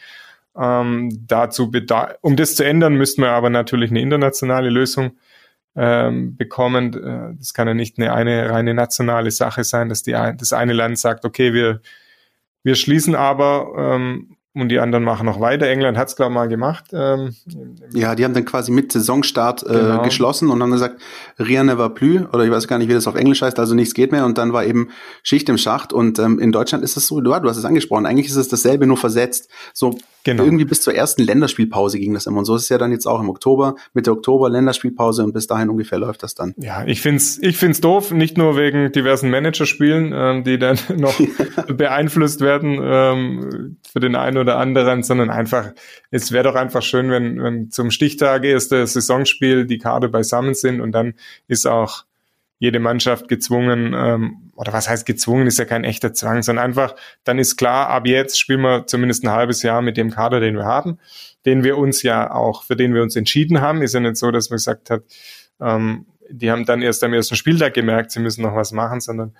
[0.58, 1.71] Ähm, dazu
[2.21, 5.17] um das zu ändern, müssten wir aber natürlich eine internationale Lösung
[5.75, 6.93] ähm, bekommen.
[6.93, 10.73] Äh, das kann ja nicht eine, eine reine nationale Sache sein, dass die, das eine
[10.73, 11.82] Land sagt, okay, wir
[12.63, 15.67] wir schließen aber ähm, und die anderen machen noch weiter.
[15.67, 16.86] England hat es, glaube ich, mal gemacht.
[16.91, 17.36] Ähm,
[17.93, 20.02] ja, die haben dann quasi mit Saisonstart äh, genau.
[20.02, 21.00] geschlossen und haben gesagt,
[21.38, 23.76] Rien ne va plus, oder ich weiß gar nicht, wie das auf Englisch heißt, also
[23.76, 24.89] nichts geht mehr und dann war eben
[25.24, 28.06] Schicht im Schacht und ähm, in Deutschland ist es so, du, du hast es angesprochen,
[28.06, 29.50] eigentlich ist es dasselbe, nur versetzt.
[29.74, 30.43] So Genau.
[30.43, 32.39] Irgendwie bis zur ersten Länderspielpause ging das immer.
[32.39, 35.47] Und so ist es ja dann jetzt auch im Oktober, Mitte Oktober Länderspielpause und bis
[35.47, 36.53] dahin ungefähr läuft das dann.
[36.58, 41.19] Ja, ich find's, ich find's doof, nicht nur wegen diversen Managerspielen, ähm, die dann noch
[41.67, 45.71] beeinflusst werden ähm, für den einen oder anderen, sondern einfach,
[46.12, 50.82] es wäre doch einfach schön, wenn, wenn zum Stichtag erste Saisonspiel die Karte beisammen sind
[50.82, 51.13] und dann
[51.47, 52.03] ist auch
[52.60, 56.93] jede Mannschaft gezwungen, ähm, oder was heißt gezwungen, ist ja kein echter Zwang, sondern einfach,
[57.24, 60.58] dann ist klar, ab jetzt spielen wir zumindest ein halbes Jahr mit dem Kader, den
[60.58, 61.00] wir haben,
[61.45, 63.82] den wir uns ja auch, für den wir uns entschieden haben.
[63.82, 65.04] Ist ja nicht so, dass man gesagt hat,
[65.62, 69.34] ähm, die haben dann erst am ersten Spieltag gemerkt, sie müssen noch was machen, sondern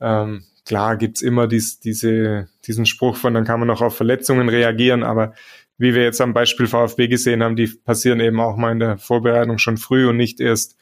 [0.00, 4.48] ähm, klar gibt's immer dies, diese, diesen Spruch von, dann kann man noch auf Verletzungen
[4.48, 5.34] reagieren, aber
[5.76, 8.96] wie wir jetzt am Beispiel VfB gesehen haben, die passieren eben auch mal in der
[8.96, 10.76] Vorbereitung schon früh und nicht erst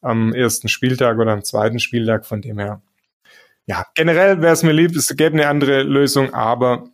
[0.00, 2.82] am ersten Spieltag oder am zweiten Spieltag, von dem her.
[3.66, 6.84] Ja, generell wäre es mir lieb, es gäbe eine andere Lösung, aber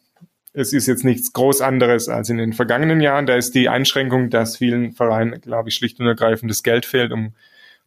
[0.52, 3.26] es ist jetzt nichts groß anderes als in den vergangenen Jahren.
[3.26, 7.12] Da ist die Einschränkung, dass vielen Vereinen, glaube ich, schlicht und ergreifend das Geld fehlt,
[7.12, 7.34] um,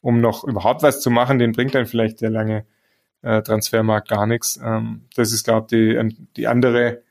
[0.02, 1.40] um noch überhaupt was zu machen.
[1.40, 2.66] Den bringt dann vielleicht der lange
[3.22, 4.60] äh, Transfermarkt gar nichts.
[4.64, 7.02] Ähm, das ist, glaube ich, die, die andere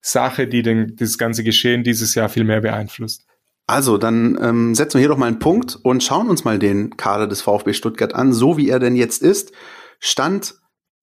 [0.00, 3.26] Sache, die den, das ganze Geschehen dieses Jahr viel mehr beeinflusst.
[3.66, 6.96] Also, dann ähm, setzen wir hier doch mal einen Punkt und schauen uns mal den
[6.96, 9.52] Kader des VfB Stuttgart an, so wie er denn jetzt ist.
[10.00, 10.54] Stand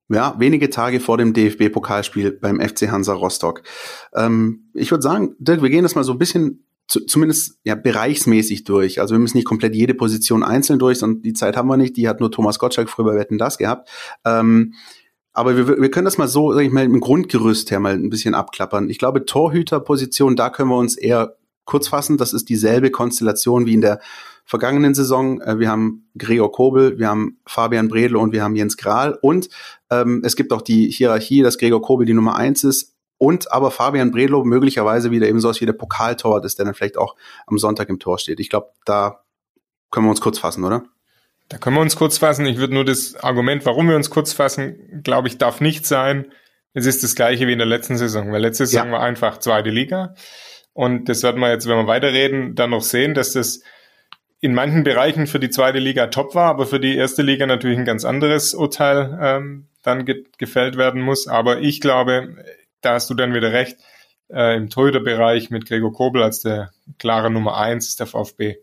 [0.10, 3.64] ja, wenige Tage vor dem DFB-Pokalspiel beim FC Hansa Rostock.
[4.16, 7.76] Ähm, ich würde sagen, Dirk, wir gehen das mal so ein bisschen zu, zumindest ja
[7.76, 9.02] bereichsmäßig durch.
[9.02, 11.98] Also wir müssen nicht komplett jede Position einzeln durch, und die Zeit haben wir nicht.
[11.98, 13.90] Die hat nur Thomas Gottschalk früher bei Wetten das gehabt.
[14.24, 14.74] Ähm,
[15.34, 18.10] aber wir, wir können das mal so, sag ich mal, im Grundgerüst her mal ein
[18.10, 18.90] bisschen abklappern.
[18.90, 22.18] Ich glaube, Torhüterposition, da können wir uns eher kurz fassen.
[22.18, 24.00] Das ist dieselbe Konstellation wie in der
[24.48, 25.42] vergangenen Saison.
[25.42, 29.20] Äh, wir haben Gregor Kobel, wir haben Fabian Bredl und wir haben Jens Grahl.
[29.22, 29.50] Und
[29.92, 32.96] ähm, es gibt auch die Hierarchie, dass Gregor Kobel die Nummer eins ist.
[33.20, 36.76] Und aber Fabian Bredlo möglicherweise wieder eben so was wie der Pokaltorwart ist, der dann
[36.76, 37.16] vielleicht auch
[37.48, 38.40] am Sonntag im Tor steht.
[38.40, 39.24] Ich glaube, da
[39.92, 40.86] können wir uns kurz fassen, oder?
[41.50, 42.46] Da können wir uns kurz fassen.
[42.46, 46.32] Ich würde nur das Argument, warum wir uns kurz fassen, glaube ich, darf nicht sein.
[46.74, 48.94] Es ist das gleiche wie in der letzten Saison, weil letzte Saison ja.
[48.94, 50.14] war einfach zweite Liga.
[50.74, 53.62] Und das werden wir jetzt, wenn wir weiterreden, dann noch sehen, dass das
[54.40, 57.78] in manchen Bereichen für die zweite Liga top war, aber für die erste Liga natürlich
[57.78, 61.28] ein ganz anderes Urteil ähm, dann ge gefällt werden muss.
[61.28, 62.36] Aber ich glaube,
[62.82, 63.78] da hast du dann wieder recht,
[64.30, 68.58] äh, im Torhüterbereich mit Gregor Kobel als der klare Nummer eins ist der VfB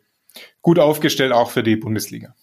[0.63, 2.35] gut aufgestellt, auch für die Bundesliga.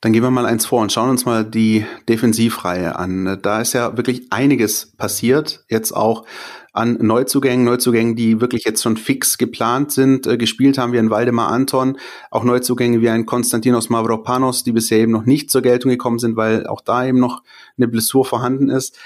[0.00, 3.38] Dann gehen wir mal eins vor und schauen uns mal die Defensivreihe an.
[3.42, 5.64] Da ist ja wirklich einiges passiert.
[5.68, 6.24] Jetzt auch
[6.72, 10.26] an Neuzugängen, Neuzugängen, die wirklich jetzt schon fix geplant sind.
[10.26, 11.98] Äh, gespielt haben wir in Waldemar Anton,
[12.30, 16.36] auch Neuzugänge wie ein Konstantinos Mavropanos, die bisher eben noch nicht zur Geltung gekommen sind,
[16.36, 17.42] weil auch da eben noch
[17.76, 18.96] eine Blessur vorhanden ist.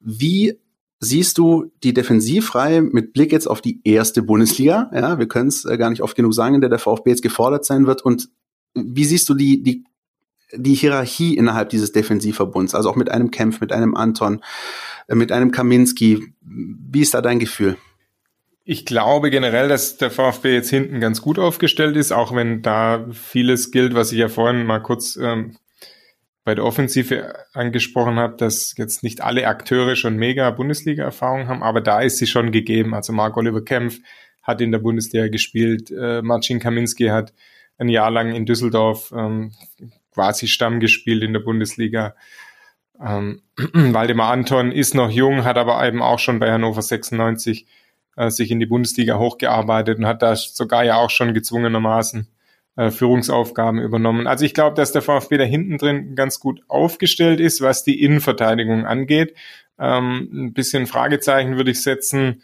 [0.00, 0.58] Wie
[0.98, 4.90] siehst du die Defensivreihe mit Blick jetzt auf die erste Bundesliga?
[4.94, 7.22] Ja, wir können es äh, gar nicht oft genug sagen, in der der VfB jetzt
[7.22, 8.02] gefordert sein wird.
[8.02, 8.30] Und
[8.74, 9.84] wie siehst du die, die,
[10.54, 12.74] die Hierarchie innerhalb dieses Defensivverbunds?
[12.74, 14.42] Also auch mit einem Kempf, mit einem Anton,
[15.08, 16.32] äh, mit einem Kaminski.
[16.40, 17.76] Wie ist da dein Gefühl?
[18.64, 23.06] Ich glaube generell, dass der VfB jetzt hinten ganz gut aufgestellt ist, auch wenn da
[23.12, 25.56] vieles gilt, was ich ja vorhin mal kurz ähm,
[26.44, 31.80] bei der Offensive angesprochen habe, dass jetzt nicht alle Akteure schon mega Bundesliga-Erfahrung haben, aber
[31.80, 32.94] da ist sie schon gegeben.
[32.94, 33.98] Also Marc Oliver Kempf
[34.42, 37.32] hat in der Bundesliga gespielt, äh, Marcin Kaminski hat
[37.78, 39.52] ein Jahr lang in Düsseldorf ähm,
[40.12, 42.14] quasi Stamm gespielt in der Bundesliga.
[43.00, 43.42] Ähm,
[43.72, 47.66] Waldemar Anton ist noch jung, hat aber eben auch schon bei Hannover 96
[48.16, 52.28] äh, sich in die Bundesliga hochgearbeitet und hat da sogar ja auch schon gezwungenermaßen
[52.76, 54.26] äh, Führungsaufgaben übernommen.
[54.26, 58.02] Also ich glaube, dass der VfB da hinten drin ganz gut aufgestellt ist, was die
[58.02, 59.34] Innenverteidigung angeht.
[59.78, 62.42] Ähm, ein bisschen Fragezeichen würde ich setzen,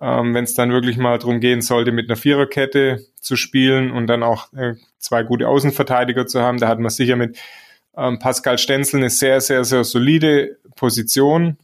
[0.00, 4.06] ähm, wenn es dann wirklich mal darum gehen sollte, mit einer Viererkette zu spielen und
[4.06, 6.58] dann auch äh, zwei gute Außenverteidiger zu haben.
[6.58, 7.38] Da hat man sicher mit
[7.96, 11.58] ähm, Pascal Stenzel eine sehr, sehr, sehr solide Position.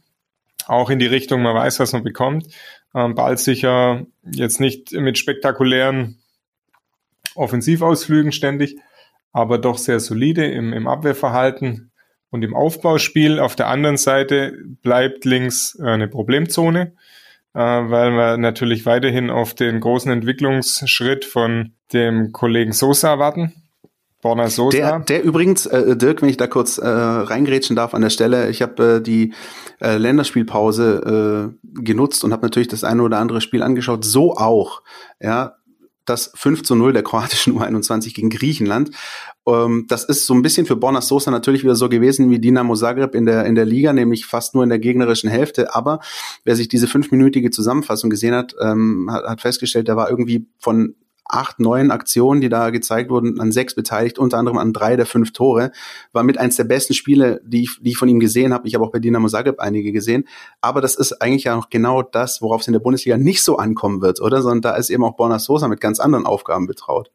[0.67, 2.47] Auch in die Richtung, man weiß, was man bekommt.
[2.93, 6.19] Ähm, bald sicher jetzt nicht mit spektakulären
[7.35, 8.77] Offensivausflügen ständig,
[9.31, 11.91] aber doch sehr solide im, im Abwehrverhalten
[12.29, 13.39] und im Aufbauspiel.
[13.39, 16.93] Auf der anderen Seite bleibt links äh, eine Problemzone,
[17.53, 23.53] weil wir natürlich weiterhin auf den großen Entwicklungsschritt von dem Kollegen Sosa warten.
[24.21, 24.77] Borna Sosa.
[24.77, 28.49] Der, der übrigens, äh, Dirk, wenn ich da kurz äh, reingrätschen darf an der Stelle,
[28.49, 29.33] ich habe äh, die
[29.79, 34.81] äh, Länderspielpause äh, genutzt und habe natürlich das eine oder andere Spiel angeschaut, so auch.
[35.21, 35.55] Ja,
[36.09, 38.91] das 5 zu 0 der kroatischen U21 gegen Griechenland.
[39.47, 42.75] Ähm, das ist so ein bisschen für Borna Sosa natürlich wieder so gewesen wie Dinamo
[42.75, 45.75] Zagreb in der, in der Liga, nämlich fast nur in der gegnerischen Hälfte.
[45.75, 45.99] Aber
[46.43, 50.95] wer sich diese fünfminütige Zusammenfassung gesehen hat, ähm, hat, hat festgestellt, der war irgendwie von
[51.29, 55.05] acht, neun Aktionen, die da gezeigt wurden, an sechs beteiligt, unter anderem an drei der
[55.05, 55.71] fünf Tore.
[56.11, 58.67] War mit eins der besten Spiele, die ich, die ich von ihm gesehen habe.
[58.67, 60.27] Ich habe auch bei Dinamo Zagreb einige gesehen.
[60.61, 63.57] Aber das ist eigentlich ja auch genau das, worauf es in der Bundesliga nicht so
[63.57, 64.41] ankommen wird, oder?
[64.41, 67.11] Sondern da ist eben auch Borna Sosa mit ganz anderen Aufgaben betraut.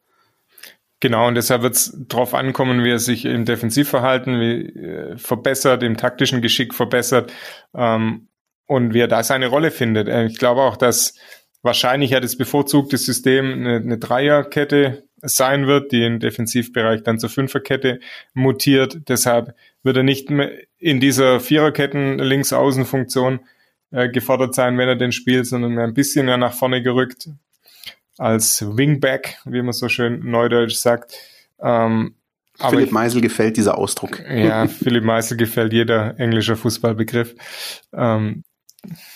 [1.03, 5.83] Genau, und deshalb wird es darauf ankommen, wie er sich im Defensivverhalten wie, äh, verbessert,
[5.83, 7.33] im taktischen Geschick verbessert
[7.75, 8.29] ähm,
[8.66, 10.07] und wie er da seine Rolle findet.
[10.07, 11.14] Äh, ich glaube auch, dass
[11.62, 17.31] wahrscheinlich ja das bevorzugte System eine, eine Dreierkette sein wird, die im Defensivbereich dann zur
[17.31, 18.01] Fünferkette
[18.35, 19.09] mutiert.
[19.09, 23.40] Deshalb wird er nicht mehr in dieser Viererketten Links-Außen-Funktion
[23.92, 27.29] äh, gefordert sein, wenn er den spielt, sondern ein bisschen mehr nach vorne gerückt
[28.18, 31.14] als Wingback, wie man so schön neudeutsch sagt.
[31.61, 32.16] Ähm,
[32.59, 34.22] Philipp ich, Meisel gefällt dieser Ausdruck.
[34.29, 37.35] Ja, Philipp Meisel gefällt jeder englischer Fußballbegriff.
[37.92, 38.44] Ähm,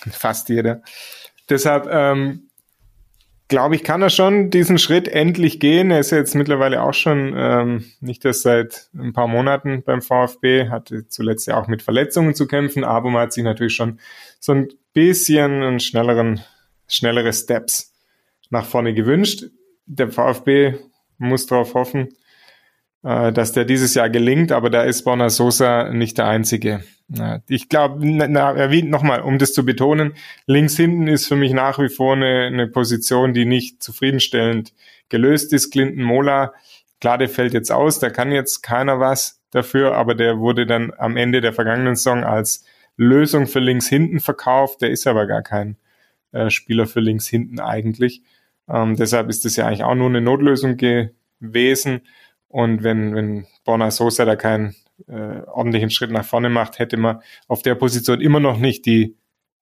[0.09, 0.81] fast jeder.
[1.49, 2.47] Deshalb ähm,
[3.47, 5.91] glaube ich, kann er schon diesen Schritt endlich gehen.
[5.91, 10.69] Er ist jetzt mittlerweile auch schon ähm, nicht erst seit ein paar Monaten beim VfB,
[10.69, 13.99] hatte zuletzt ja auch mit Verletzungen zu kämpfen, aber man hat sich natürlich schon
[14.39, 16.41] so ein bisschen einen schnelleren,
[16.87, 17.93] schnellere Steps
[18.49, 19.45] nach vorne gewünscht.
[19.85, 20.75] Der VfB
[21.17, 22.09] muss darauf hoffen,
[23.07, 26.83] dass der dieses Jahr gelingt, aber da ist Borna Sosa nicht der Einzige.
[27.47, 30.15] Ich glaube, nochmal, um das zu betonen,
[30.45, 34.73] links hinten ist für mich nach wie vor eine, eine Position, die nicht zufriedenstellend
[35.07, 35.71] gelöst ist.
[35.71, 36.53] Clinton Mola,
[36.99, 40.91] klar, der fällt jetzt aus, da kann jetzt keiner was dafür, aber der wurde dann
[40.97, 42.65] am Ende der vergangenen Saison als
[42.97, 44.81] Lösung für links hinten verkauft.
[44.81, 45.77] Der ist aber gar kein
[46.33, 48.21] äh, Spieler für links hinten eigentlich.
[48.67, 52.01] Ähm, deshalb ist das ja eigentlich auch nur eine Notlösung gewesen.
[52.49, 54.75] Und wenn, wenn Borna Sosa da keinen
[55.07, 59.15] äh, ordentlichen Schritt nach vorne macht, hätte man auf der Position immer noch nicht die,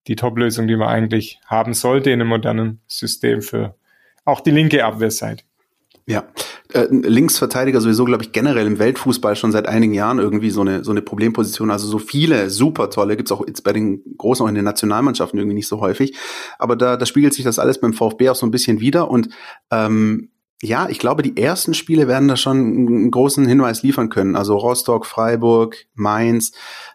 [0.08, 3.76] die Top-Lösung, die man eigentlich haben sollte in einem modernen System für
[4.24, 5.44] auch die linke Abwehrseite.
[6.08, 6.26] Ja,
[6.74, 10.84] äh, Linksverteidiger sowieso, glaube ich, generell im Weltfußball schon seit einigen Jahren irgendwie so eine
[10.84, 11.72] so eine Problemposition.
[11.72, 15.40] Also so viele super tolle gibt's auch jetzt bei den großen auch in den Nationalmannschaften
[15.40, 16.16] irgendwie nicht so häufig.
[16.60, 19.30] Aber da, da spiegelt sich das alles beim VfB auch so ein bisschen wieder und
[19.72, 20.30] ähm,
[20.62, 24.36] ja, ich glaube, die ersten Spiele werden da schon einen großen Hinweis liefern können.
[24.36, 26.54] Also Rostock, Freiburg, Mainz,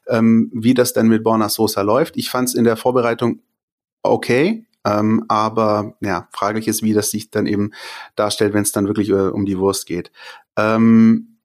[0.09, 2.17] ähm, wie das denn mit Borna Sosa läuft.
[2.17, 3.41] Ich fand es in der Vorbereitung
[4.03, 7.73] okay, ähm, aber ja, fraglich ist, wie das sich dann eben
[8.17, 10.11] darstellt, wenn es dann wirklich äh, um die Wurst geht.
[10.57, 11.39] Ähm,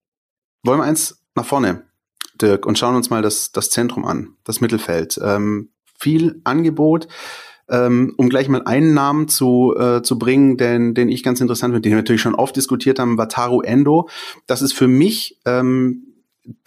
[0.63, 1.83] wollen wir eins nach vorne,
[2.41, 5.19] Dirk, und schauen uns mal das, das Zentrum an, das Mittelfeld.
[5.21, 7.07] Ähm, viel Angebot
[7.69, 11.73] ähm, um gleich mal einen Namen zu, äh, zu bringen, den, den ich ganz interessant
[11.73, 14.09] finde, den wir natürlich schon oft diskutiert haben, Wataru Endo.
[14.47, 16.15] Das ist für mich ähm,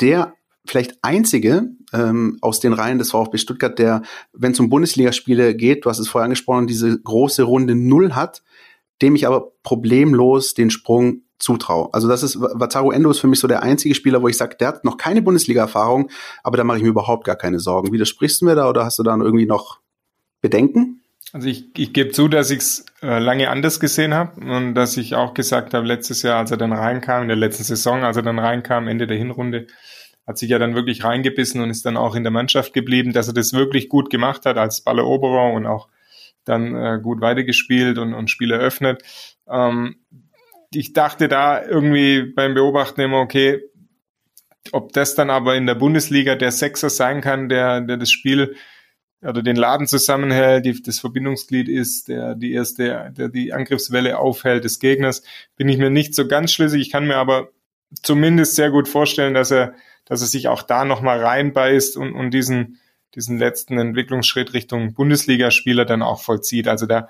[0.01, 0.35] der
[0.67, 5.85] vielleicht einzige ähm, aus den Reihen des VfB Stuttgart, der, wenn es um Bundesligaspiele geht,
[5.85, 8.43] du hast es vorher angesprochen, diese große Runde Null hat,
[9.01, 11.89] dem ich aber problemlos den Sprung zutraue.
[11.93, 14.57] Also das ist, Wataru Endo ist für mich so der einzige Spieler, wo ich sage,
[14.59, 16.11] der hat noch keine Bundesliga-Erfahrung,
[16.43, 17.93] aber da mache ich mir überhaupt gar keine Sorgen.
[17.93, 19.81] Widersprichst du mir da oder hast du da irgendwie noch
[20.41, 21.03] Bedenken?
[21.33, 24.97] Also ich, ich gebe zu, dass ich es äh, lange anders gesehen habe und dass
[24.97, 28.17] ich auch gesagt habe, letztes Jahr, als er dann reinkam, in der letzten Saison, als
[28.17, 29.67] er dann reinkam, Ende der Hinrunde,
[30.27, 33.29] hat sich ja dann wirklich reingebissen und ist dann auch in der Mannschaft geblieben, dass
[33.29, 35.89] er das wirklich gut gemacht hat als Balleroberer und auch
[36.45, 39.03] dann äh, gut weitergespielt und, und Spiel eröffnet.
[39.51, 39.97] Ähm,
[40.71, 43.61] ich dachte da irgendwie beim Beobachten immer, okay,
[44.73, 48.55] ob das dann aber in der Bundesliga der Sechser sein kann, der, der das Spiel
[49.23, 54.65] oder den Laden zusammenhält, die, das Verbindungsglied ist, der die erste, der die Angriffswelle aufhält
[54.65, 55.23] des Gegners,
[55.57, 56.83] bin ich mir nicht so ganz schlüssig.
[56.83, 57.49] Ich kann mir aber
[58.03, 62.33] zumindest sehr gut vorstellen, dass er, dass er sich auch da nochmal reinbeißt und, und
[62.33, 62.79] diesen,
[63.15, 66.69] diesen letzten Entwicklungsschritt Richtung Bundesligaspieler dann auch vollzieht.
[66.69, 67.09] Also da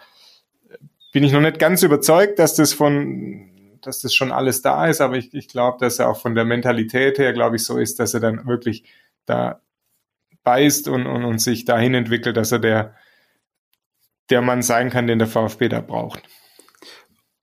[1.13, 5.01] bin ich noch nicht ganz überzeugt, dass das von, dass das schon alles da ist,
[5.01, 7.99] aber ich, ich glaube, dass er auch von der Mentalität her, glaube ich, so ist,
[7.99, 8.85] dass er dann wirklich
[9.27, 9.61] da
[10.49, 12.95] beißt und, und, und sich dahin entwickelt, dass er der,
[14.31, 16.23] der Mann sein kann, den der VfB da braucht.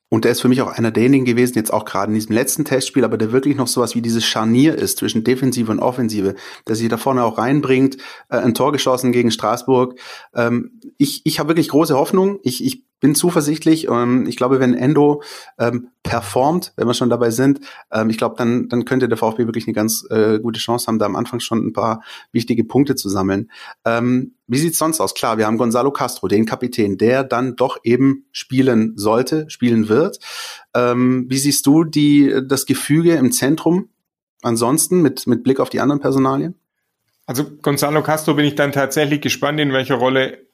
[0.10, 2.66] Und der ist für mich auch einer derjenigen gewesen, jetzt auch gerade in diesem letzten
[2.66, 6.34] Testspiel, aber der wirklich noch sowas wie dieses Scharnier ist zwischen Defensive und Offensive,
[6.68, 7.98] der sich da vorne auch reinbringt,
[8.30, 10.00] äh, ein Tor geschossen gegen Straßburg.
[10.34, 12.40] Ähm, ich ich habe wirklich große Hoffnung.
[12.42, 13.88] Ich, ich bin zuversichtlich.
[13.88, 15.22] Ähm, ich glaube, wenn Endo
[15.60, 17.60] ähm, performt, wenn wir schon dabei sind,
[17.92, 21.00] ähm, ich glaube, dann, dann könnte der VfB wirklich eine ganz äh, gute Chance haben,
[21.00, 23.52] da am Anfang schon ein paar wichtige Punkte zu sammeln.
[23.86, 25.14] Ähm, wie sieht's sonst aus?
[25.14, 30.20] Klar, wir haben Gonzalo Castro, den Kapitän, der dann doch eben spielen sollte, spielen wird.
[30.74, 33.90] Ähm, wie siehst du die, das Gefüge im Zentrum
[34.42, 36.56] ansonsten mit, mit Blick auf die anderen Personalien?
[37.26, 40.46] Also Gonzalo Castro bin ich dann tatsächlich gespannt, in welcher Rolle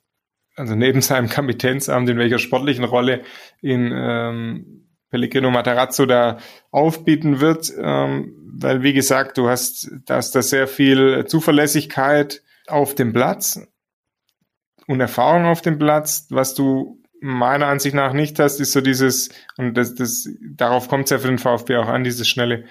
[0.55, 3.21] also neben seinem Kapitänsamt, in welcher sportlichen Rolle
[3.61, 6.37] in ähm, Pellegrino Matarazzo da
[6.71, 12.95] aufbieten wird, ähm, weil wie gesagt, du hast, da ist da sehr viel Zuverlässigkeit auf
[12.95, 13.59] dem Platz
[14.88, 19.30] und Erfahrung auf dem Platz, was du meiner Ansicht nach nicht hast, ist so dieses,
[19.57, 22.65] und das, das, darauf kommt es ja für den VfB auch an, dieses schnelle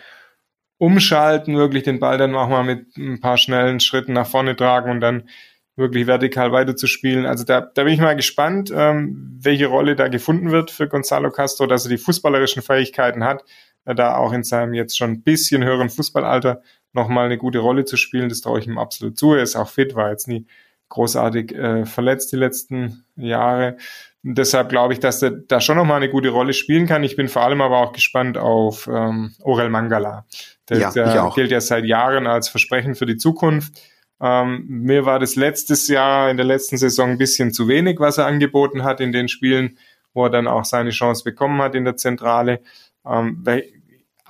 [0.77, 4.91] Umschalten, wirklich den Ball dann auch mal mit ein paar schnellen Schritten nach vorne tragen
[4.91, 5.29] und dann
[5.81, 7.27] wirklich vertikal weiterzuspielen.
[7.27, 11.31] Also da, da bin ich mal gespannt, ähm, welche Rolle da gefunden wird für Gonzalo
[11.31, 13.45] Castro, dass er die fußballerischen Fähigkeiten hat,
[13.85, 16.63] äh, da auch in seinem jetzt schon ein bisschen höheren Fußballalter
[16.93, 18.29] nochmal eine gute Rolle zu spielen.
[18.29, 19.35] Das traue ich ihm absolut zu.
[19.35, 20.47] Er ist auch fit, war jetzt nie
[20.89, 23.77] großartig äh, verletzt die letzten Jahre.
[24.23, 27.03] Und deshalb glaube ich, dass er da schon nochmal eine gute Rolle spielen kann.
[27.05, 30.27] Ich bin vor allem aber auch gespannt auf ähm, Orel Mangala.
[30.69, 33.81] Der, ja, der gilt ja seit Jahren als Versprechen für die Zukunft.
[34.21, 38.19] Ähm, mir war das letztes Jahr in der letzten Saison ein bisschen zu wenig, was
[38.19, 39.79] er angeboten hat in den Spielen,
[40.13, 42.61] wo er dann auch seine Chance bekommen hat in der Zentrale.
[43.07, 43.65] Ähm, weil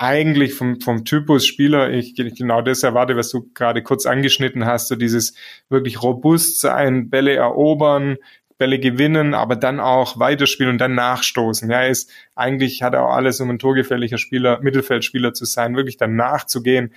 [0.01, 4.89] eigentlich vom, vom Typus Spieler ich genau das erwarte, was du gerade kurz angeschnitten hast,
[4.89, 5.35] so dieses
[5.69, 8.17] wirklich robust sein, Bälle erobern,
[8.57, 11.71] Bälle gewinnen, aber dann auch weiterspielen und dann nachstoßen.
[11.71, 15.99] Ja, ist eigentlich hat er auch alles, um ein torgefährlicher Spieler, Mittelfeldspieler zu sein, wirklich
[15.99, 16.95] dann nachzugehen,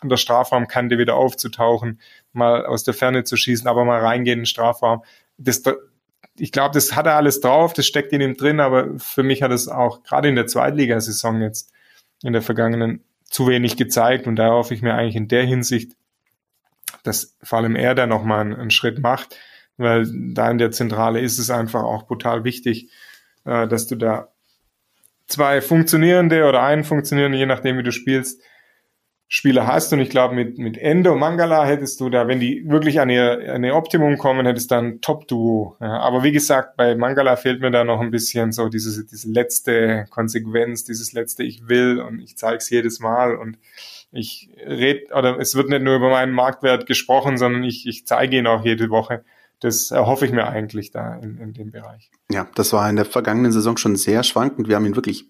[0.00, 2.00] an der Strafraumkante wieder aufzutauchen,
[2.32, 5.02] mal aus der Ferne zu schießen, aber mal reingehen in den Strafraum.
[5.38, 5.62] Das,
[6.36, 9.42] ich glaube, das hat er alles drauf, das steckt in ihm drin, aber für mich
[9.42, 11.72] hat es auch gerade in der Zweitligasaison jetzt
[12.22, 15.92] in der vergangenen zu wenig gezeigt und da hoffe ich mir eigentlich in der Hinsicht,
[17.02, 19.36] dass vor allem er da nochmal einen, einen Schritt macht,
[19.76, 22.90] weil da in der Zentrale ist es einfach auch brutal wichtig,
[23.44, 24.28] äh, dass du da
[25.26, 28.42] zwei funktionierende oder einen funktionierenden, je nachdem wie du spielst,
[29.30, 29.92] Spieler hast.
[29.92, 33.54] Und ich glaube, mit, mit Endo Mangala hättest du da, wenn die wirklich an ihr,
[33.54, 35.76] an ihr Optimum kommen, hättest du dann Top-Duo.
[35.80, 39.30] Ja, aber wie gesagt, bei Mangala fehlt mir da noch ein bisschen so diese, diese
[39.30, 43.58] letzte Konsequenz, dieses letzte Ich will und ich zeige es jedes Mal und
[44.10, 48.38] ich red, oder es wird nicht nur über meinen Marktwert gesprochen, sondern ich, ich zeige
[48.38, 49.24] ihn auch jede Woche.
[49.60, 52.10] Das erhoffe ich mir eigentlich da in, in dem Bereich.
[52.30, 54.68] Ja, das war in der vergangenen Saison schon sehr schwankend.
[54.68, 55.26] Wir haben ihn wirklich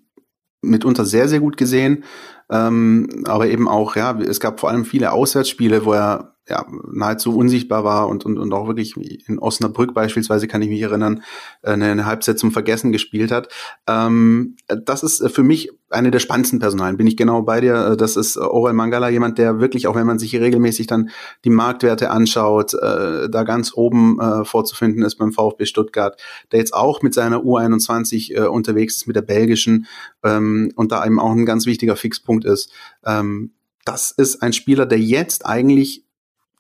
[0.61, 2.05] mitunter sehr, sehr gut gesehen.
[2.51, 7.36] Ähm, aber eben auch, ja, es gab vor allem viele Auswärtsspiele, wo er ja, nahezu
[7.36, 8.94] unsichtbar war und, und, und auch wirklich
[9.28, 11.22] in Osnabrück beispielsweise kann ich mich erinnern,
[11.62, 13.49] eine, eine Halbzeit zum Vergessen gespielt hat.
[13.86, 17.96] Ähm, das ist für mich eine der spannendsten Personalen, bin ich genau bei dir.
[17.96, 21.11] Das ist Orel Mangala, jemand, der wirklich, auch wenn man sich hier regelmäßig dann
[21.44, 26.20] die Marktwerte anschaut, äh, da ganz oben äh, vorzufinden ist beim VfB Stuttgart,
[26.53, 29.86] der jetzt auch mit seiner U21 äh, unterwegs ist, mit der belgischen
[30.22, 32.72] ähm, und da eben auch ein ganz wichtiger Fixpunkt ist.
[33.05, 33.53] Ähm,
[33.84, 36.05] das ist ein Spieler, der jetzt eigentlich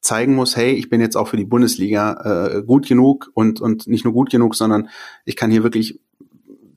[0.00, 3.86] zeigen muss, hey, ich bin jetzt auch für die Bundesliga äh, gut genug und, und
[3.86, 4.88] nicht nur gut genug, sondern
[5.24, 6.00] ich kann hier wirklich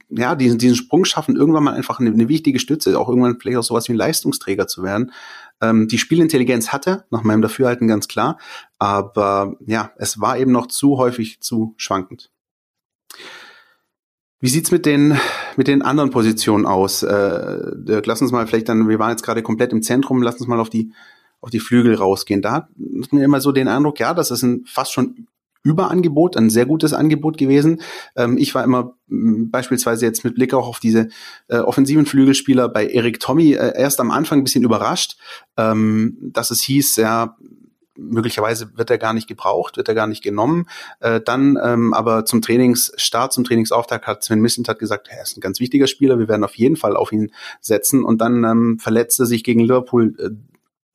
[0.10, 3.58] ja, diesen, diesen Sprung schaffen, irgendwann mal einfach eine, eine wichtige Stütze, auch irgendwann vielleicht
[3.58, 5.12] auch sowas wie ein Leistungsträger zu werden.
[5.62, 8.38] Ähm, die Spielintelligenz hatte, nach meinem Dafürhalten ganz klar,
[8.78, 12.30] aber ja, es war eben noch zu häufig zu schwankend.
[14.42, 15.18] Wie sieht's mit den
[15.58, 17.04] mit den anderen Positionen aus?
[17.04, 20.36] Äh, Dirk, lass uns mal vielleicht dann, wir waren jetzt gerade komplett im Zentrum, lass
[20.36, 20.92] uns mal auf die
[21.42, 22.42] auf die Flügel rausgehen.
[22.42, 22.68] Da hat
[23.12, 25.28] man immer so den Eindruck, ja, das ist ein fast schon
[25.64, 27.82] Überangebot, ein sehr gutes Angebot gewesen.
[28.16, 31.10] Ähm, ich war immer beispielsweise jetzt mit Blick auch auf diese
[31.50, 35.18] äh, offensiven Flügelspieler bei Erik Tommy äh, erst am Anfang ein bisschen überrascht,
[35.58, 37.38] ähm, dass es hieß, ja,
[37.98, 40.68] möglicherweise wird er gar nicht gebraucht, wird er gar nicht genommen.
[41.00, 45.42] Äh, dann ähm, aber zum Trainingsstart, zum Trainingsauftakt hat Sven Missentat gesagt, er ist ein
[45.42, 48.04] ganz wichtiger Spieler, wir werden auf jeden Fall auf ihn setzen.
[48.04, 50.30] Und dann ähm, verletzte sich gegen Liverpool äh,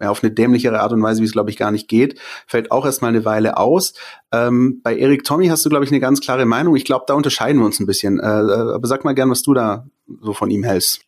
[0.00, 2.70] ja, auf eine dämlichere Art und Weise, wie es, glaube ich, gar nicht geht, fällt
[2.70, 3.94] auch erstmal eine Weile aus.
[4.30, 6.76] Ähm, bei Erik Tommy hast du, glaube ich, eine ganz klare Meinung.
[6.76, 8.20] Ich glaube, da unterscheiden wir uns ein bisschen.
[8.20, 9.86] Äh, äh, aber sag mal gern, was du da
[10.20, 11.05] so von ihm hältst.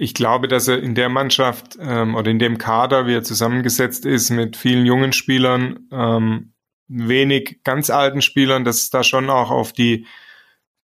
[0.00, 4.06] Ich glaube, dass er in der Mannschaft ähm, oder in dem Kader, wie er zusammengesetzt
[4.06, 6.52] ist, mit vielen jungen Spielern, ähm,
[6.86, 10.06] wenig ganz alten Spielern, dass es da schon auch auf die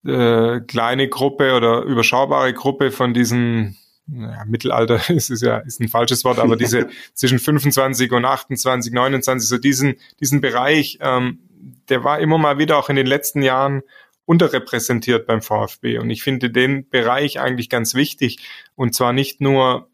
[0.06, 5.88] äh, kleine Gruppe oder überschaubare Gruppe von diesen ja, Mittelalter ist es ja ist ein
[5.88, 11.40] falsches Wort, aber diese zwischen 25 und 28, 29, so diesen diesen Bereich, ähm,
[11.88, 13.82] der war immer mal wieder auch in den letzten Jahren
[14.30, 18.38] unterrepräsentiert beim VfB und ich finde den Bereich eigentlich ganz wichtig
[18.76, 19.88] und zwar nicht nur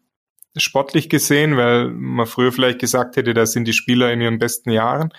[0.55, 4.69] sportlich gesehen, weil man früher vielleicht gesagt hätte, da sind die Spieler in ihren besten
[4.69, 5.11] Jahren,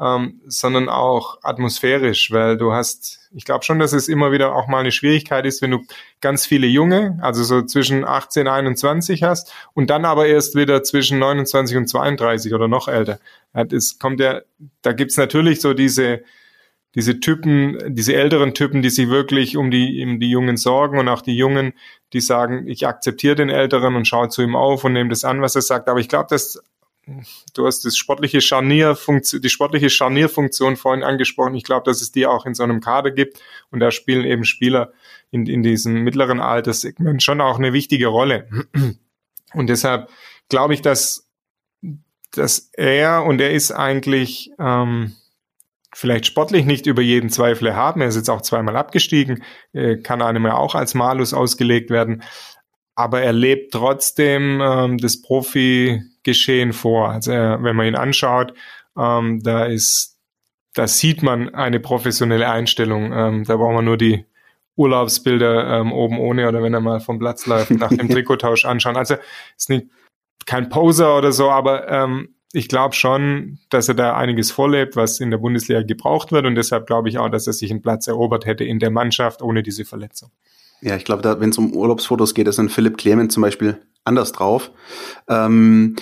[0.00, 4.68] ähm, sondern auch atmosphärisch, weil du hast, ich glaube schon, dass es immer wieder auch
[4.68, 5.80] mal eine Schwierigkeit ist, wenn du
[6.20, 11.18] ganz viele Junge, also so zwischen 18, 21 hast und dann aber erst wieder zwischen
[11.18, 13.18] 29 und 32 oder noch älter.
[13.52, 14.42] Es kommt ja,
[14.82, 16.22] da gibt's natürlich so diese
[16.94, 21.08] diese Typen, diese älteren Typen, die sich wirklich um die, um die Jungen sorgen und
[21.08, 21.72] auch die Jungen,
[22.12, 25.40] die sagen, ich akzeptiere den Älteren und schaue zu ihm auf und nehme das an,
[25.40, 25.88] was er sagt.
[25.88, 26.60] Aber ich glaube, dass
[27.54, 31.54] du hast das sportliche Scharnierfunktion, die sportliche Scharnierfunktion vorhin angesprochen.
[31.54, 34.44] Ich glaube, dass es die auch in so einem Kader gibt und da spielen eben
[34.44, 34.92] Spieler
[35.30, 38.48] in, in diesem mittleren Alterssegment schon auch eine wichtige Rolle.
[39.52, 40.08] Und deshalb
[40.48, 41.28] glaube ich, dass,
[42.30, 45.16] dass er und er ist eigentlich ähm,
[45.92, 48.00] vielleicht sportlich nicht über jeden Zweifel erhaben.
[48.00, 52.22] Er ist jetzt auch zweimal abgestiegen, äh, kann einem ja auch als Malus ausgelegt werden.
[52.94, 57.10] Aber er lebt trotzdem ähm, das Profi-Geschehen vor.
[57.10, 58.54] Also er, wenn man ihn anschaut,
[58.96, 60.18] ähm, da ist,
[60.74, 63.12] da sieht man eine professionelle Einstellung.
[63.12, 64.26] Ähm, da braucht man nur die
[64.76, 68.96] Urlaubsbilder ähm, oben ohne oder wenn er mal vom Platz läuft, nach dem Trikottausch anschauen.
[68.96, 69.16] Also
[69.56, 69.86] ist nicht
[70.46, 75.20] kein Poser oder so, aber ähm, ich glaube schon, dass er da einiges vorlebt, was
[75.20, 78.08] in der Bundesliga gebraucht wird und deshalb glaube ich auch, dass er sich einen Platz
[78.08, 80.30] erobert hätte in der Mannschaft ohne diese Verletzung.
[80.80, 84.32] Ja, ich glaube, wenn es um Urlaubsfotos geht, ist dann Philipp Clement zum Beispiel anders
[84.32, 84.70] drauf.
[85.28, 85.96] Ähm,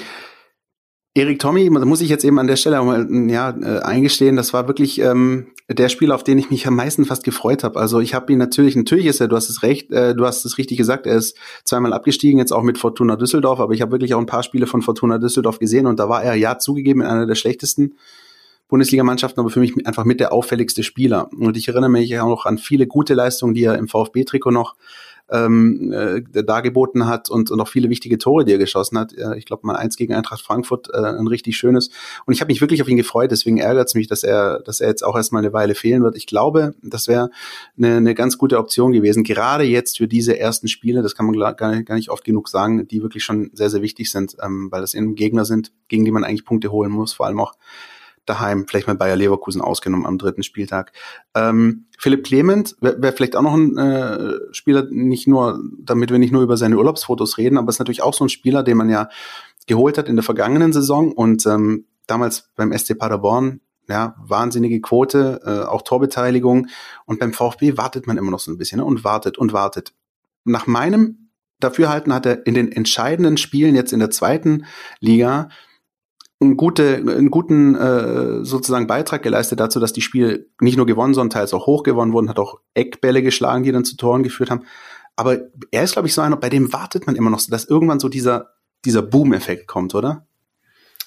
[1.18, 4.68] Erik Tommy, muss ich jetzt eben an der Stelle mal ja, äh, eingestehen, das war
[4.68, 7.80] wirklich ähm, der Spieler, auf den ich mich am meisten fast gefreut habe.
[7.80, 10.44] Also ich habe ihn natürlich, natürlich ist er, du hast es recht, äh, du hast
[10.44, 13.90] es richtig gesagt, er ist zweimal abgestiegen, jetzt auch mit Fortuna Düsseldorf, aber ich habe
[13.90, 17.00] wirklich auch ein paar Spiele von Fortuna Düsseldorf gesehen und da war er ja zugegeben
[17.00, 17.96] in einer der schlechtesten
[18.68, 21.30] Bundesligamannschaften, aber für mich einfach mit der auffälligste Spieler.
[21.32, 24.76] Und ich erinnere mich auch noch an viele gute Leistungen, die er im VfB-Trikot noch
[25.30, 29.12] ähm, äh, dargeboten hat und, und auch viele wichtige Tore, die er geschossen hat.
[29.12, 31.90] Äh, ich glaube mal eins gegen Eintracht Frankfurt, äh, ein richtig schönes.
[32.26, 34.80] Und ich habe mich wirklich auf ihn gefreut, deswegen ärgert es mich, dass er, dass
[34.80, 36.16] er jetzt auch erstmal eine Weile fehlen wird.
[36.16, 37.30] Ich glaube, das wäre
[37.76, 41.38] eine, eine ganz gute Option gewesen, gerade jetzt für diese ersten Spiele, das kann man
[41.56, 44.68] gar nicht, gar nicht oft genug sagen, die wirklich schon sehr, sehr wichtig sind, ähm,
[44.70, 47.54] weil das eben Gegner sind, gegen die man eigentlich Punkte holen muss, vor allem auch
[48.28, 50.92] daheim, vielleicht mal Bayer Leverkusen ausgenommen am dritten Spieltag.
[51.34, 56.18] Ähm, Philipp Clement wäre wär vielleicht auch noch ein äh, Spieler, nicht nur, damit wir
[56.18, 58.90] nicht nur über seine Urlaubsfotos reden, aber ist natürlich auch so ein Spieler, den man
[58.90, 59.08] ja
[59.66, 65.40] geholt hat in der vergangenen Saison und ähm, damals beim SC Paderborn ja, wahnsinnige Quote,
[65.44, 66.68] äh, auch Torbeteiligung.
[67.06, 68.84] Und beim VfB wartet man immer noch so ein bisschen ne?
[68.84, 69.94] und wartet und wartet.
[70.44, 74.66] Nach meinem Dafürhalten hat er in den entscheidenden Spielen jetzt in der zweiten
[75.00, 75.48] Liga
[76.40, 81.14] einen, gute, einen guten äh, sozusagen Beitrag geleistet dazu, dass die Spiele nicht nur gewonnen,
[81.14, 84.50] sondern teils auch hoch gewonnen wurden, hat auch Eckbälle geschlagen, die dann zu Toren geführt
[84.50, 84.64] haben.
[85.16, 85.38] Aber
[85.72, 88.08] er ist, glaube ich, so einer, bei dem wartet man immer noch, dass irgendwann so
[88.08, 88.50] dieser,
[88.84, 90.26] dieser Boom-Effekt kommt, oder?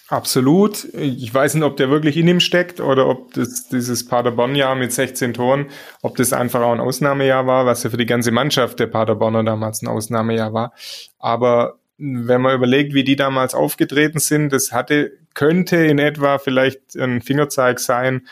[0.10, 0.94] Absolut.
[0.94, 4.92] Ich weiß nicht, ob der wirklich in ihm steckt oder ob das, dieses Paderborn-Jahr mit
[4.92, 5.68] 16 Toren,
[6.02, 9.46] ob das einfach auch ein Ausnahmejahr war, was ja für die ganze Mannschaft der Paderborner
[9.46, 10.74] damals ein Ausnahmejahr war.
[11.18, 16.96] Aber wenn man überlegt, wie die damals aufgetreten sind, das hatte, könnte in etwa vielleicht
[16.98, 18.28] ein Fingerzeig sein,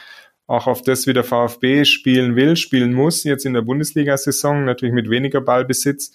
[0.47, 4.95] auch auf das, wie der VfB spielen will, spielen muss, jetzt in der Bundesliga-Saison, natürlich
[4.95, 6.11] mit weniger Ballbesitz,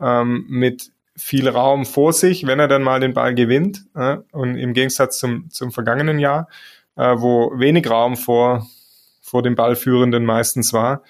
[0.00, 3.86] ähm, mit viel Raum vor sich, wenn er dann mal den Ball gewinnt.
[3.94, 6.48] Äh, und im Gegensatz zum, zum vergangenen Jahr,
[6.96, 8.66] äh, wo wenig Raum vor,
[9.22, 11.02] vor dem Ballführenden meistens war,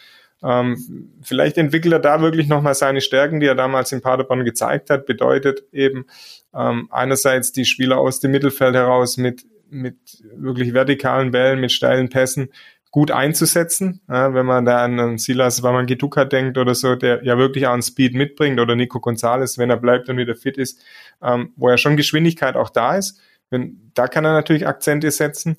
[0.43, 4.91] ähm, vielleicht entwickelt er da wirklich nochmal seine Stärken, die er damals in Paderborn gezeigt
[4.91, 5.07] hat.
[5.07, 6.07] Bedeutet eben
[6.55, 9.97] ähm, einerseits die Spieler aus dem Mittelfeld heraus mit, mit
[10.35, 12.51] wirklich vertikalen Bällen, mit steilen Pässen
[12.91, 14.01] gut einzusetzen.
[14.09, 17.83] Ja, wenn man da an Silas Wamangituka denkt oder so, der ja wirklich auch einen
[17.83, 20.83] Speed mitbringt oder Nico Gonzalez, wenn er bleibt und wieder fit ist,
[21.23, 23.21] ähm, wo ja schon Geschwindigkeit auch da ist.
[23.51, 25.57] Wenn, da kann er natürlich Akzente setzen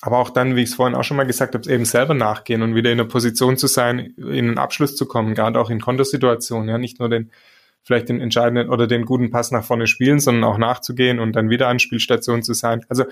[0.00, 2.62] aber auch dann, wie ich es vorhin auch schon mal gesagt habe, eben selber nachgehen
[2.62, 5.80] und wieder in der Position zu sein, in einen Abschluss zu kommen, gerade auch in
[5.80, 7.30] Kontersituationen, ja, nicht nur den
[7.82, 11.50] vielleicht den entscheidenden oder den guten Pass nach vorne spielen, sondern auch nachzugehen und dann
[11.50, 12.84] wieder an Spielstation zu sein.
[12.88, 13.04] Also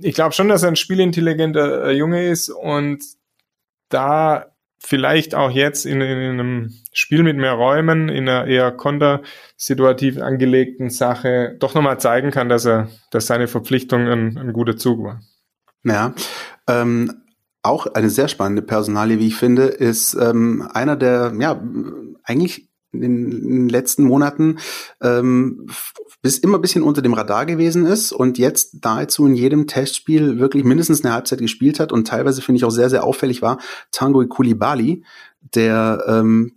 [0.00, 3.04] ich glaube schon, dass er ein spielintelligenter äh, Junge ist und
[3.88, 4.46] da
[4.78, 10.90] vielleicht auch jetzt in, in, einem Spiel mit mehr Räumen, in einer eher kontersituativ angelegten
[10.90, 15.20] Sache doch nochmal zeigen kann, dass er, dass seine Verpflichtung ein, ein guter Zug war.
[15.84, 16.14] Ja,
[16.66, 17.12] ähm,
[17.62, 21.62] auch eine sehr spannende Personalie, wie ich finde, ist ähm, einer der, ja,
[22.22, 24.58] eigentlich in den letzten Monaten
[25.02, 25.66] ähm,
[26.22, 30.38] bis immer ein bisschen unter dem Radar gewesen ist und jetzt nahezu in jedem Testspiel
[30.38, 33.58] wirklich mindestens eine Halbzeit gespielt hat und teilweise finde ich auch sehr, sehr auffällig war,
[33.90, 35.04] Tango Kulibali,
[35.40, 36.52] der ähm,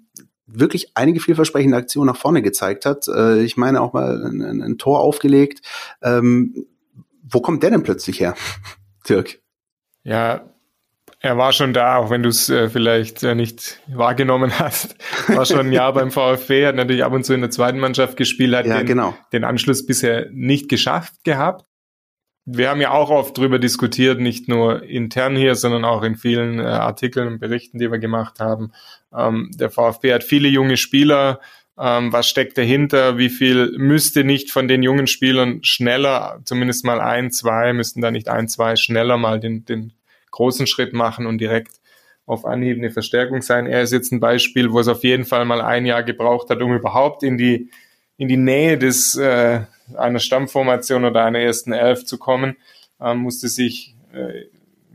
[0.46, 3.08] wirklich einige vielversprechende Aktionen nach vorne gezeigt hat.
[3.08, 5.66] Äh, ich meine auch mal ein, ein Tor aufgelegt.
[6.02, 6.66] Ähm,
[7.30, 8.36] wo kommt der denn plötzlich her?
[9.10, 9.40] Dirk?
[10.04, 10.50] Ja,
[11.20, 14.96] er war schon da, auch wenn du es äh, vielleicht äh, nicht wahrgenommen hast.
[15.28, 18.18] War schon ein Jahr beim VfB, hat natürlich ab und zu in der zweiten Mannschaft
[18.18, 19.16] gespielt, hat ja, den, genau.
[19.34, 21.66] den Anschluss bisher nicht geschafft gehabt.
[22.46, 26.60] Wir haben ja auch oft drüber diskutiert, nicht nur intern hier, sondern auch in vielen
[26.60, 28.72] äh, Artikeln und Berichten, die wir gemacht haben.
[29.14, 31.42] Ähm, der VfB hat viele junge Spieler,
[31.80, 37.00] ähm, was steckt dahinter, wie viel müsste nicht von den jungen Spielern schneller, zumindest mal
[37.00, 39.94] ein, zwei, müssten da nicht ein, zwei schneller mal den, den
[40.32, 41.74] großen Schritt machen und direkt
[42.26, 43.68] auf Anhieb Verstärkung sein.
[43.68, 46.62] Er ist jetzt ein Beispiel, wo es auf jeden Fall mal ein Jahr gebraucht hat,
[46.62, 47.70] um überhaupt in die,
[48.18, 49.62] in die Nähe des, äh,
[49.96, 52.58] einer Stammformation oder einer ersten Elf zu kommen,
[53.00, 54.48] ähm, musste sich äh,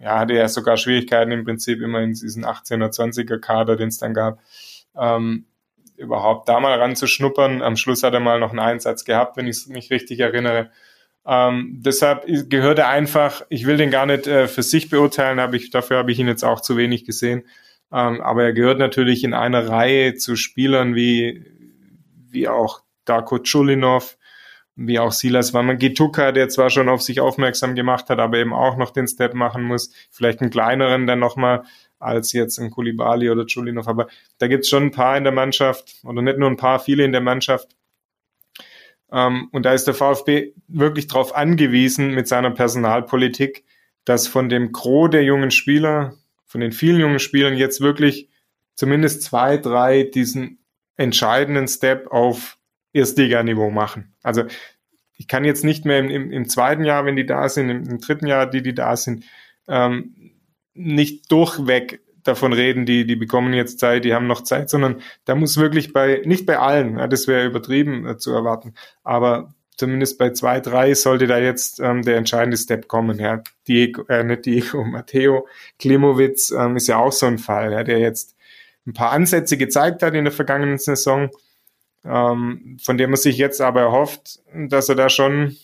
[0.03, 3.99] ja, hatte ja sogar Schwierigkeiten im Prinzip immer in diesen 18er, 20er Kader, den es
[3.99, 4.41] dann gab,
[4.97, 5.47] ähm,
[6.03, 7.63] überhaupt da mal ranzuschnuppern.
[7.63, 10.71] Am Schluss hat er mal noch einen Einsatz gehabt, wenn ich mich richtig erinnere.
[11.25, 15.55] Ähm, deshalb gehört er einfach, ich will den gar nicht äh, für sich beurteilen, hab
[15.55, 17.45] ich, dafür habe ich ihn jetzt auch zu wenig gesehen.
[17.93, 21.45] Ähm, aber er gehört natürlich in einer Reihe zu Spielern wie,
[22.31, 24.17] wie auch Darko Chulinov,
[24.75, 28.77] wie auch Silas Wamangituka, der zwar schon auf sich aufmerksam gemacht hat, aber eben auch
[28.77, 29.93] noch den Step machen muss.
[30.11, 31.63] Vielleicht einen kleineren dann nochmal
[32.03, 33.89] als jetzt ein Kulibali oder Chulinov.
[33.89, 37.05] Aber da gibt's schon ein paar in der Mannschaft, oder nicht nur ein paar, viele
[37.05, 37.69] in der Mannschaft.
[39.13, 43.65] Ähm, und da ist der VfB wirklich darauf angewiesen mit seiner Personalpolitik,
[44.05, 48.29] dass von dem Gros der jungen Spieler, von den vielen jungen Spielern jetzt wirklich
[48.75, 50.59] zumindest zwei, drei diesen
[50.97, 52.59] entscheidenden Step auf
[52.93, 54.15] Erstliganiveau machen.
[54.23, 54.45] Also
[55.17, 57.85] ich kann jetzt nicht mehr im, im, im zweiten Jahr, wenn die da sind, im,
[57.89, 59.25] im, dritten Jahr, die, die da sind,
[59.69, 60.32] ähm,
[60.75, 65.35] nicht durchweg davon reden, die, die bekommen jetzt Zeit, die haben noch Zeit, sondern da
[65.35, 70.31] muss wirklich bei, nicht bei allen, das wäre übertrieben äh, zu erwarten, aber zumindest bei
[70.31, 73.19] zwei, drei sollte da jetzt ähm, der entscheidende Step kommen.
[73.19, 73.43] Ja.
[73.67, 75.49] Diego, äh, nicht Diego, Matteo
[75.79, 78.37] Klimowitz ähm, ist ja auch so ein Fall, ja, der jetzt
[78.87, 81.31] ein paar Ansätze gezeigt hat in der vergangenen Saison,
[82.05, 85.57] ähm, von dem man sich jetzt aber erhofft, dass er da schon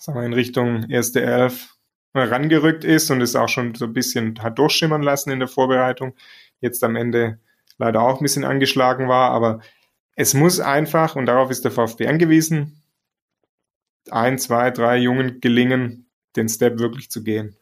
[0.00, 1.73] sagen wir, in Richtung erste Elf
[2.14, 6.14] rangerückt ist und es auch schon so ein bisschen hat durchschimmern lassen in der Vorbereitung.
[6.60, 7.38] Jetzt am Ende
[7.78, 9.60] leider auch ein bisschen angeschlagen war, aber
[10.16, 12.82] es muss einfach, und darauf ist der VfB angewiesen,
[14.10, 17.56] ein, zwei, drei Jungen gelingen, den Step wirklich zu gehen.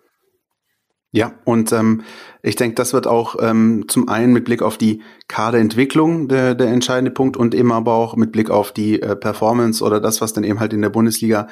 [1.15, 2.05] Ja, und ähm,
[2.43, 6.69] ich denke, das wird auch ähm, zum einen mit Blick auf die Kaderentwicklung der, der
[6.69, 10.33] entscheidende Punkt und eben aber auch mit Blick auf die äh, Performance oder das, was
[10.33, 11.49] dann eben halt in der Bundesliga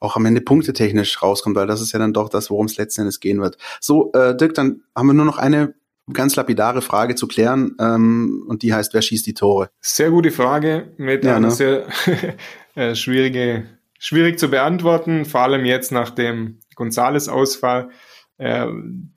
[0.00, 3.02] auch am Ende punktetechnisch rauskommt, weil das ist ja dann doch das, worum es letzten
[3.02, 3.56] Endes gehen wird.
[3.80, 5.74] So, äh, Dirk, dann haben wir nur noch eine
[6.12, 9.70] ganz lapidare Frage zu klären ähm, und die heißt, wer schießt die Tore?
[9.80, 11.52] Sehr gute Frage mit ja, einer ne?
[11.52, 11.86] sehr
[12.74, 13.66] äh, schwierige,
[13.98, 17.90] schwierig zu beantworten, vor allem jetzt nach dem Gonzales-Ausfall
[18.38, 18.66] äh,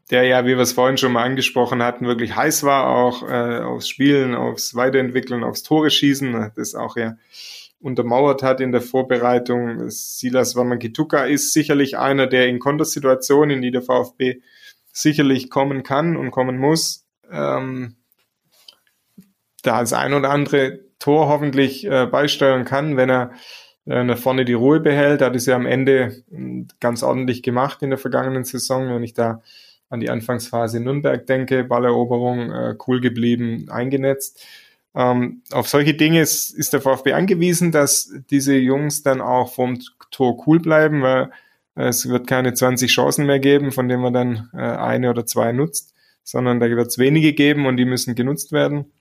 [0.10, 3.60] der ja, wie wir es vorhin schon mal angesprochen hatten, wirklich heiß war, auch äh,
[3.60, 7.16] aufs Spielen, aufs Weiterentwickeln, aufs Tore schießen, das auch ja
[7.82, 9.90] untermauert hat in der Vorbereitung.
[9.90, 14.42] Silas Wamangituka ist sicherlich einer, der in Kontersituationen, in die der VfB
[14.94, 17.96] sicherlich kommen kann und kommen muss, ähm,
[19.64, 23.32] da als ein oder andere Tor hoffentlich äh, beisteuern kann, wenn er
[23.88, 25.22] äh, nach vorne die Ruhe behält.
[25.22, 28.90] Hat es ja am Ende hm, ganz ordentlich gemacht in der vergangenen Saison.
[28.90, 29.42] Wenn ich da
[29.90, 34.46] an die Anfangsphase in Nürnberg denke, Balleroberung, äh, cool geblieben, eingenetzt.
[34.94, 39.80] Ähm, auf solche Dinge ist, ist der VfB angewiesen, dass diese Jungs dann auch vom
[40.12, 41.32] Tor cool bleiben, weil
[41.76, 45.54] es wird keine 20 Chancen mehr geben, von denen man dann äh, eine oder zwei
[45.54, 48.92] nutzt, sondern da wird es wenige geben und die müssen genutzt werden.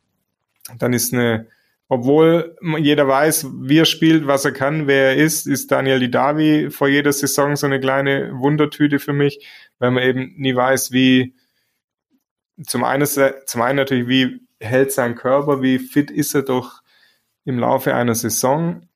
[0.79, 1.47] Dann ist eine
[1.93, 6.71] obwohl jeder weiß, wie er spielt, was er kann, wer er ist, ist Daniel Didavi
[6.71, 9.45] vor jeder Saison so eine kleine Wundertüte für mich,
[9.81, 11.35] weil man eben nie weiß, wie
[12.65, 13.05] zum einen,
[13.45, 16.83] zum einen natürlich, wie hält sein Körper, wie fit ist er doch
[17.45, 18.89] im Laufe einer Saison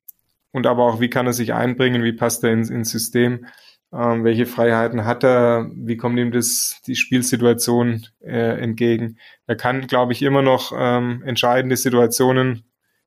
[0.53, 3.47] und aber auch, wie kann er sich einbringen, wie passt er ins, ins System,
[3.93, 9.19] ähm, welche Freiheiten hat er, wie kommt ihm das, die Spielsituation äh, entgegen.
[9.47, 12.65] Er kann, glaube ich, immer noch ähm, entscheidende Situationen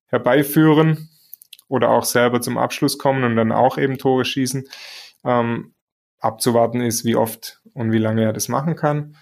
[0.07, 1.09] herbeiführen
[1.67, 4.67] oder auch selber zum Abschluss kommen und dann auch eben Tore schießen.
[5.23, 5.73] Ähm,
[6.19, 9.15] abzuwarten ist, wie oft und wie lange er das machen kann.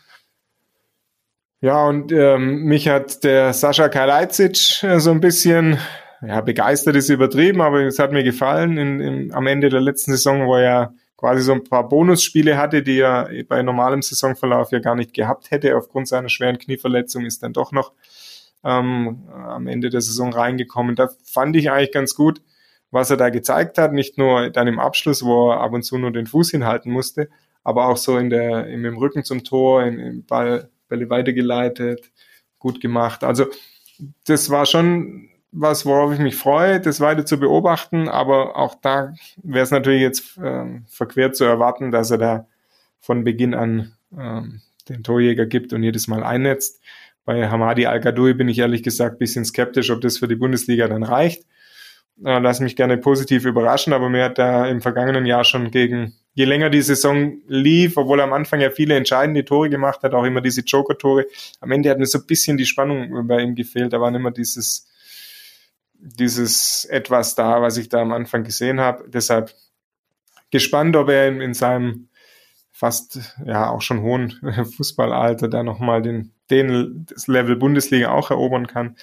[1.66, 5.80] Ja, und ähm, mich hat der Sascha Kalajdzic äh, so ein bisschen,
[6.22, 10.12] ja, begeistert ist übertrieben, aber es hat mir gefallen in, in, am Ende der letzten
[10.12, 14.78] Saison, wo er quasi so ein paar Bonusspiele hatte, die er bei normalem Saisonverlauf ja
[14.78, 15.76] gar nicht gehabt hätte.
[15.76, 17.94] Aufgrund seiner schweren Knieverletzung ist dann doch noch
[18.64, 20.96] ähm, am Ende der Saison reingekommen.
[20.96, 22.44] Da fand ich eigentlich ganz gut,
[22.92, 23.92] was er da gezeigt hat.
[23.92, 27.28] Nicht nur dann im Abschluss, wo er ab und zu nur den Fuß hinhalten musste,
[27.64, 32.12] aber auch so in der, im, im Rücken zum Tor, im, im Ball, Bälle weitergeleitet,
[32.60, 33.24] gut gemacht.
[33.24, 33.46] Also
[34.26, 39.14] das war schon was, worauf ich mich freue, das weiter zu beobachten, aber auch da
[39.42, 42.48] wäre es natürlich jetzt äh, verquert zu erwarten, dass er da
[43.00, 46.82] von Beginn an ähm, den Torjäger gibt und jedes Mal einnetzt.
[47.24, 51.04] Bei Hamadi Al-Gadoui bin ich ehrlich gesagt bisschen skeptisch, ob das für die Bundesliga dann
[51.04, 51.46] reicht.
[52.24, 56.16] Äh, lass mich gerne positiv überraschen, aber mir hat da im vergangenen Jahr schon gegen,
[56.34, 60.14] je länger die Saison lief, obwohl er am Anfang ja viele entscheidende Tore gemacht hat,
[60.14, 61.26] auch immer diese Joker-Tore,
[61.60, 63.92] am Ende hat mir so ein bisschen die Spannung bei ihm gefehlt.
[63.92, 64.88] Da war immer dieses,
[65.94, 69.10] dieses etwas da, was ich da am Anfang gesehen habe.
[69.10, 69.54] Deshalb
[70.52, 72.08] gespannt, ob er in, in seinem
[72.72, 74.32] fast ja auch schon hohen
[74.78, 78.96] Fußballalter da nochmal den, den das Level Bundesliga auch erobern kann.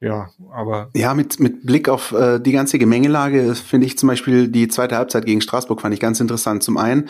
[0.00, 0.90] Ja, aber.
[0.94, 4.96] Ja, mit, mit Blick auf äh, die ganze Gemengelage finde ich zum Beispiel die zweite
[4.96, 6.62] Halbzeit gegen Straßburg fand ich ganz interessant.
[6.62, 7.08] Zum einen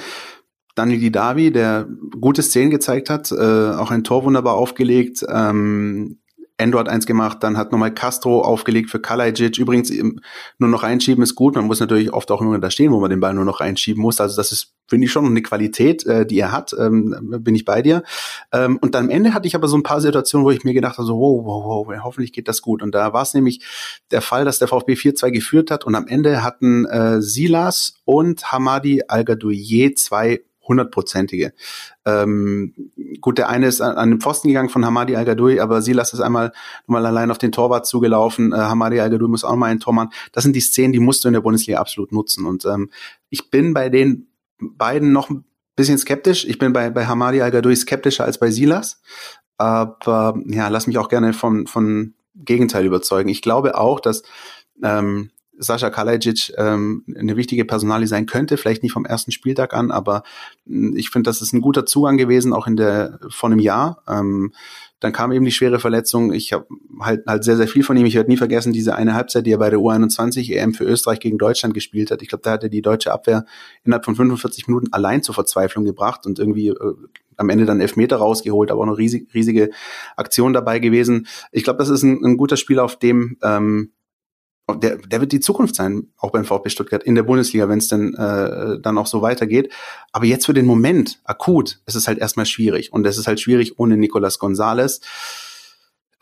[0.75, 1.87] Daniel Didavi, der
[2.21, 5.25] gute Szenen gezeigt hat, äh, auch ein Tor wunderbar aufgelegt.
[5.29, 6.20] Ähm,
[6.61, 9.59] Endo hat eins gemacht, dann hat nochmal Castro aufgelegt für Kalajic.
[9.59, 11.57] Übrigens, nur noch reinschieben ist gut.
[11.57, 14.01] Man muss natürlich oft auch immer da stehen, wo man den Ball nur noch reinschieben
[14.01, 14.21] muss.
[14.21, 16.75] Also das ist, finde ich, schon eine Qualität, äh, die er hat.
[16.79, 18.03] Ähm, bin ich bei dir.
[18.53, 20.75] Ähm, und dann am Ende hatte ich aber so ein paar Situationen, wo ich mir
[20.75, 22.83] gedacht habe, so, wow, wow, wow, hoffentlich geht das gut.
[22.83, 23.65] Und da war es nämlich
[24.11, 28.53] der Fall, dass der VfB 4-2 geführt hat und am Ende hatten äh, Silas und
[28.53, 31.53] Hamadi Al-Gadouye zwei hundertprozentige.
[32.07, 32.75] Ähm,
[33.21, 36.15] gut, der eine ist an, an den Pfosten gegangen von Hamadi Al Gadoui, aber Silas
[36.15, 36.53] ist einmal
[36.87, 38.53] nochmal allein auf den Torwart zugelaufen.
[38.53, 40.11] Äh, Hamadi Al Gadoui muss auch mal einen Tor machen.
[40.33, 42.47] Das sind die Szenen, die musst du in der Bundesliga absolut nutzen.
[42.47, 42.91] Und ähm,
[43.29, 45.45] ich bin bei den beiden noch ein
[45.77, 46.45] bisschen skeptisch.
[46.47, 49.03] Ich bin bei, bei Hamadi Al Gadoui skeptischer als bei Silas.
[49.59, 53.29] Aber ja, lass mich auch gerne von, von Gegenteil überzeugen.
[53.29, 54.23] Ich glaube auch, dass
[54.83, 59.91] ähm, Sascha Kalajic ähm, eine wichtige Personalie sein könnte, vielleicht nicht vom ersten Spieltag an,
[59.91, 60.23] aber
[60.67, 64.03] hm, ich finde, das ist ein guter Zugang gewesen, auch in der vor einem Jahr.
[64.09, 64.53] Ähm,
[65.01, 66.33] dann kam eben die schwere Verletzung.
[66.33, 66.67] Ich habe
[67.01, 68.05] halt halt sehr, sehr viel von ihm.
[68.05, 71.21] Ich werde nie vergessen, diese eine Halbzeit, die er bei der U21 EM für Österreich
[71.21, 72.21] gegen Deutschland gespielt hat.
[72.21, 73.47] Ich glaube, da hat er die deutsche Abwehr
[73.83, 76.95] innerhalb von 45 Minuten allein zur Verzweiflung gebracht und irgendwie äh,
[77.39, 79.71] am Ende dann Elfmeter rausgeholt, aber auch eine riesig, riesige
[80.17, 81.27] Aktion dabei gewesen.
[81.51, 83.93] Ich glaube, das ist ein, ein guter Spieler, auf dem ähm,
[84.75, 87.89] der, der wird die Zukunft sein, auch beim VfB Stuttgart in der Bundesliga, wenn es
[87.89, 89.73] denn äh, dann auch so weitergeht.
[90.13, 92.93] Aber jetzt für den Moment, akut, ist es halt erstmal schwierig.
[92.93, 95.01] Und es ist halt schwierig ohne Nicolas Gonzalez.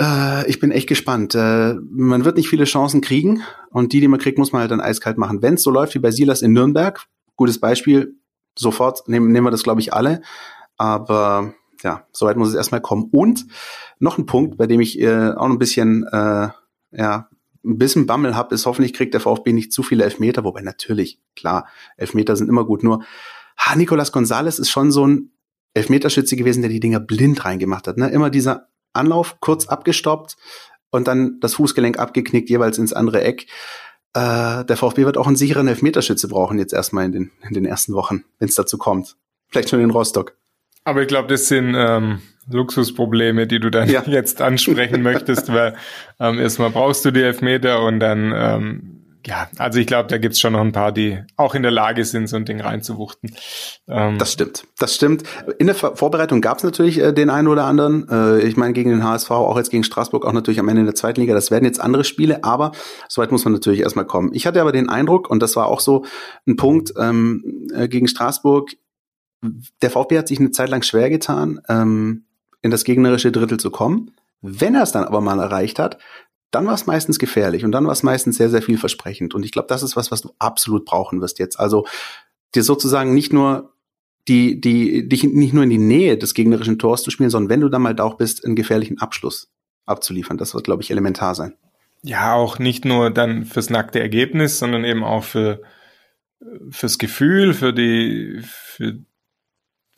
[0.01, 1.35] Äh, ich bin echt gespannt.
[1.35, 4.71] Äh, man wird nicht viele Chancen kriegen und die, die man kriegt, muss man halt
[4.71, 5.43] dann eiskalt machen.
[5.43, 7.05] Wenn es so läuft wie bei Silas in Nürnberg,
[7.37, 8.15] gutes Beispiel,
[8.57, 10.23] sofort nehmen, nehmen wir das, glaube ich, alle.
[10.77, 13.09] Aber ja, soweit muss es erstmal kommen.
[13.13, 13.47] Und
[13.99, 16.49] noch ein Punkt, bei dem ich äh, auch ein bisschen äh,
[16.93, 17.29] ja,
[17.65, 21.21] ein bisschen Bammel habe, ist hoffentlich kriegt der VfB nicht zu viele Elfmeter, wobei natürlich,
[21.37, 23.05] klar, Elfmeter sind immer gut, nur
[23.57, 25.33] ha, Nicolas Gonzalez ist schon so ein
[25.75, 27.99] Elfmeterschütze gewesen, der die Dinger blind reingemacht hat.
[27.99, 28.09] Ne?
[28.09, 30.37] Immer dieser Anlauf kurz abgestoppt
[30.91, 33.47] und dann das Fußgelenk abgeknickt, jeweils ins andere Eck.
[34.15, 37.65] Äh, der VfB wird auch einen sicheren Elfmeterschütze brauchen jetzt erstmal in den, in den
[37.67, 39.17] ersten Wochen, wenn es dazu kommt.
[39.49, 40.37] Vielleicht schon in Rostock.
[40.89, 44.03] Aber ich glaube, das sind ähm, Luxusprobleme, die du dann ja.
[44.07, 45.77] jetzt ansprechen möchtest, weil
[46.19, 48.95] ähm, erstmal brauchst du die Elfmeter und dann, ähm,
[49.27, 52.07] ja, also ich glaube, da gibt's schon noch ein paar, die auch in der Lage
[52.07, 53.35] sind, so ein Ding reinzuwuchten.
[53.87, 55.25] Ähm, das stimmt, das stimmt.
[55.59, 58.09] In der Vorbereitung gab's natürlich äh, den einen oder anderen.
[58.09, 60.87] Äh, ich meine, gegen den HSV, auch jetzt gegen Straßburg, auch natürlich am Ende in
[60.87, 61.35] der zweiten Liga.
[61.35, 62.73] Das werden jetzt andere Spiele, aber
[63.09, 64.31] soweit muss man natürlich erstmal kommen.
[64.33, 66.07] Ich hatte aber den Eindruck, und das war auch so
[66.47, 68.71] ein Punkt ähm, äh, gegen Straßburg,
[69.41, 72.25] der VfB hat sich eine Zeit lang schwer getan, ähm,
[72.63, 74.13] in das gegnerische Drittel zu kommen.
[74.41, 75.99] Wenn er es dann aber mal erreicht hat,
[76.51, 79.35] dann war es meistens gefährlich und dann war es meistens sehr, sehr vielversprechend.
[79.35, 81.61] Und ich glaube, das ist was, was du absolut brauchen wirst jetzt.
[81.61, 81.87] Also
[82.55, 83.75] dir sozusagen nicht nur
[84.29, 87.61] die, die, dich nicht nur in die Nähe des gegnerischen Tors zu spielen, sondern wenn
[87.61, 89.51] du dann mal da auch bist, einen gefährlichen Abschluss
[89.87, 90.39] abzuliefern.
[90.39, 91.55] Das wird, glaube ich, elementar sein.
[92.03, 95.63] Ja, auch nicht nur dann fürs nackte Ergebnis, sondern eben auch für,
[96.71, 98.99] fürs Gefühl, für die, für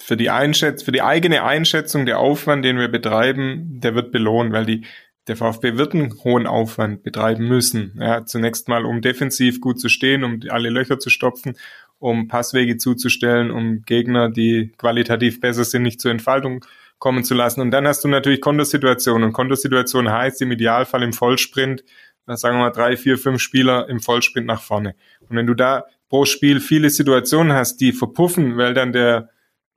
[0.01, 4.53] für die Einschätzung, für die eigene Einschätzung, der Aufwand, den wir betreiben, der wird belohnt,
[4.53, 4.87] weil die,
[5.27, 7.99] der VfB wird einen hohen Aufwand betreiben müssen.
[8.01, 11.57] Ja, zunächst mal, um defensiv gut zu stehen, um alle Löcher zu stopfen,
[11.99, 16.65] um Passwege zuzustellen, um Gegner, die qualitativ besser sind, nicht zur Entfaltung
[16.99, 17.61] kommen zu lassen.
[17.61, 19.25] Und dann hast du natürlich Kontersituationen.
[19.25, 21.85] Und Kontersituation heißt im Idealfall im Vollsprint,
[22.27, 24.95] sagen wir mal drei, vier, fünf Spieler im Vollsprint nach vorne.
[25.29, 29.31] Und wenn du da pro Spiel viele Situationen hast, die verpuffen, weil dann der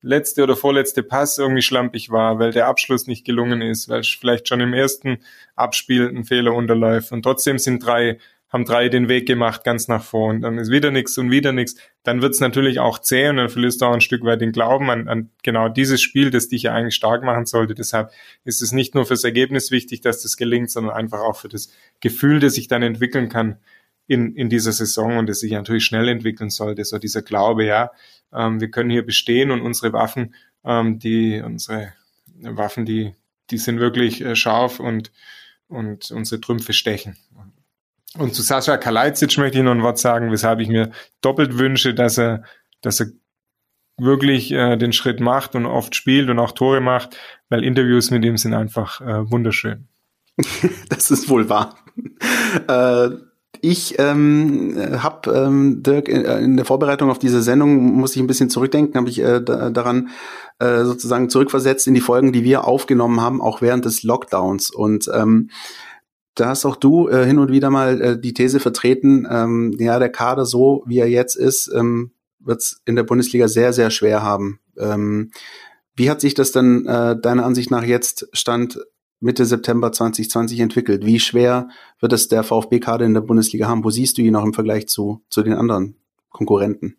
[0.04, 4.48] letzte oder vorletzte Pass irgendwie schlampig war, weil der Abschluss nicht gelungen ist, weil vielleicht
[4.48, 5.18] schon im ersten
[5.56, 8.20] Abspiel ein Fehler unterläuft und trotzdem sind drei
[8.54, 11.52] haben drei den Weg gemacht ganz nach vor und dann ist wieder nichts und wieder
[11.52, 14.52] nichts, dann wird's natürlich auch zäh und dann verlierst du auch ein Stück weit den
[14.52, 17.74] Glauben an, an genau dieses Spiel, das dich ja eigentlich stark machen sollte.
[17.74, 18.12] Deshalb
[18.44, 21.74] ist es nicht nur fürs Ergebnis wichtig, dass das gelingt, sondern einfach auch für das
[22.00, 23.58] Gefühl, das sich dann entwickeln kann
[24.06, 26.86] in, in dieser Saison und das sich natürlich schnell entwickeln sollte.
[26.86, 27.90] So dieser Glaube, ja,
[28.36, 31.94] ähm, wir können hier bestehen und unsere Waffen, ähm, die, unsere
[32.42, 33.14] Waffen, die,
[33.50, 35.12] die sind wirklich äh, scharf und,
[35.68, 37.18] und unsere Trümpfe stechen.
[38.18, 41.94] Und zu Sascha Kalajdzic möchte ich noch ein Wort sagen, weshalb ich mir doppelt wünsche,
[41.94, 42.44] dass er,
[42.82, 43.08] dass er
[43.98, 47.18] wirklich äh, den Schritt macht und oft spielt und auch Tore macht,
[47.50, 49.88] weil Interviews mit ihm sind einfach äh, wunderschön.
[50.90, 51.78] das ist wohl wahr.
[52.68, 53.10] äh,
[53.66, 58.22] Ich ähm, habe ähm, Dirk in, äh, in, der Vorbereitung auf diese Sendung muss ich
[58.22, 60.10] ein bisschen zurückdenken, habe ich äh, da, daran
[60.60, 64.70] äh, sozusagen zurückversetzt in die Folgen, die wir aufgenommen haben, auch während des Lockdowns.
[64.70, 65.50] Und ähm,
[66.36, 69.98] da hast auch du äh, hin und wieder mal äh, die These vertreten, ähm, ja,
[69.98, 73.92] der Kader so, wie er jetzt ist, ähm, wird es in der Bundesliga sehr, sehr
[73.92, 74.60] schwer haben.
[74.78, 75.32] Ähm,
[75.96, 78.82] wie hat sich das denn äh, deiner Ansicht nach jetzt Stand
[79.24, 81.06] Mitte September 2020 entwickelt?
[81.06, 81.70] Wie schwer
[82.00, 83.84] wird es der VfB-Kader in der Bundesliga haben?
[83.84, 85.96] Wo siehst du ihn noch im Vergleich zu, zu den anderen
[86.30, 86.98] Konkurrenten?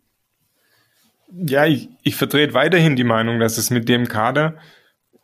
[1.31, 4.57] Ja, ich, ich vertrete weiterhin die Meinung, dass es mit dem Kader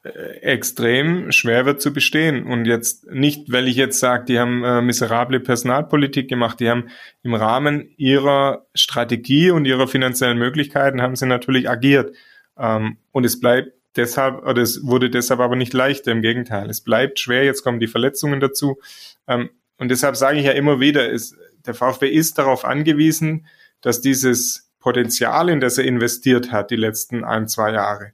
[0.04, 0.10] äh,
[0.42, 2.46] extrem schwer wird zu bestehen.
[2.46, 6.90] Und jetzt nicht, weil ich jetzt sage, die haben äh, miserable Personalpolitik gemacht, die haben
[7.24, 12.16] im Rahmen ihrer Strategie und ihrer finanziellen Möglichkeiten haben sie natürlich agiert.
[12.58, 16.70] Ähm, und es bleibt deshalb, oder es wurde deshalb aber nicht leichter, im Gegenteil.
[16.70, 18.80] Es bleibt schwer, jetzt kommen die Verletzungen dazu.
[19.28, 21.36] Ähm, und deshalb sage ich ja immer wieder, ist,
[21.66, 23.48] der VfB ist darauf angewiesen,
[23.82, 28.14] dass dieses Potenzial, in das er investiert hat, die letzten ein, zwei Jahre,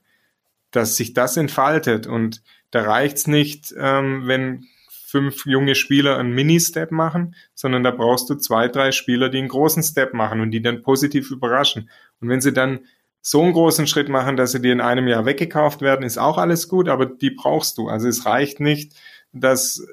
[0.72, 2.08] dass sich das entfaltet.
[2.08, 8.30] Und da reicht's nicht, ähm, wenn fünf junge Spieler einen Mini-Step machen, sondern da brauchst
[8.30, 11.90] du zwei, drei Spieler, die einen großen Step machen und die dann positiv überraschen.
[12.20, 12.82] Und wenn sie dann
[13.30, 16.38] so einen großen Schritt machen, dass sie dir in einem Jahr weggekauft werden, ist auch
[16.38, 17.90] alles gut, aber die brauchst du.
[17.90, 18.94] Also es reicht nicht,
[19.34, 19.86] dass,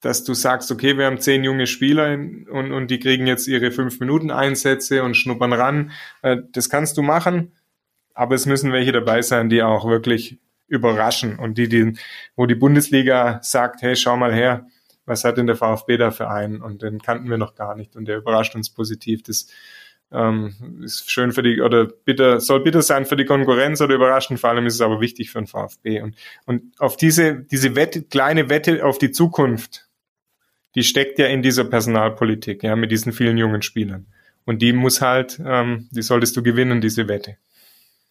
[0.00, 3.72] dass du sagst, okay, wir haben zehn junge Spieler und, und die kriegen jetzt ihre
[3.72, 5.90] fünf Minuten Einsätze und schnuppern ran.
[6.22, 7.50] Äh, das kannst du machen,
[8.14, 10.38] aber es müssen welche dabei sein, die auch wirklich
[10.68, 11.94] überraschen und die, die,
[12.36, 14.68] wo die Bundesliga sagt, hey, schau mal her,
[15.04, 16.62] was hat denn der VfB da für einen?
[16.62, 19.24] Und den kannten wir noch gar nicht und der überrascht uns positiv.
[19.24, 19.48] Das
[20.12, 20.54] ähm,
[20.84, 24.50] ist schön für die, oder bitter, soll bitter sein für die Konkurrenz oder überraschend, vor
[24.50, 26.02] allem ist es aber wichtig für den VfB.
[26.02, 29.88] Und, und auf diese, diese Wette, kleine Wette auf die Zukunft,
[30.74, 34.06] die steckt ja in dieser Personalpolitik, ja, mit diesen vielen jungen Spielern.
[34.44, 37.36] Und die muss halt, ähm, die solltest du gewinnen, diese Wette.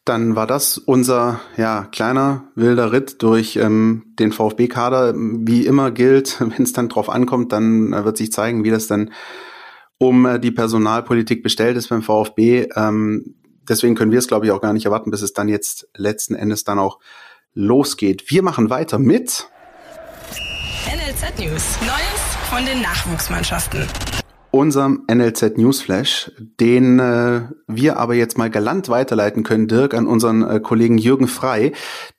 [0.03, 5.13] Dann war das unser ja, kleiner wilder Ritt durch ähm, den VfB-Kader.
[5.15, 8.87] Wie immer gilt, wenn es dann drauf ankommt, dann äh, wird sich zeigen, wie das
[8.87, 9.11] dann
[9.97, 12.67] um äh, die Personalpolitik bestellt ist beim VfB.
[12.75, 13.35] Ähm,
[13.67, 16.35] deswegen können wir es, glaube ich, auch gar nicht erwarten, bis es dann jetzt letzten
[16.35, 16.99] Endes dann auch
[17.53, 18.29] losgeht.
[18.29, 19.47] Wir machen weiter mit
[20.87, 21.77] NLZ News.
[21.81, 23.87] Neues von den Nachwuchsmannschaften
[24.55, 26.31] unserem NLZ Newsflash,
[26.61, 31.27] den äh, wir aber jetzt mal galant weiterleiten können, Dirk, an unseren äh, Kollegen Jürgen
[31.27, 31.73] Frei.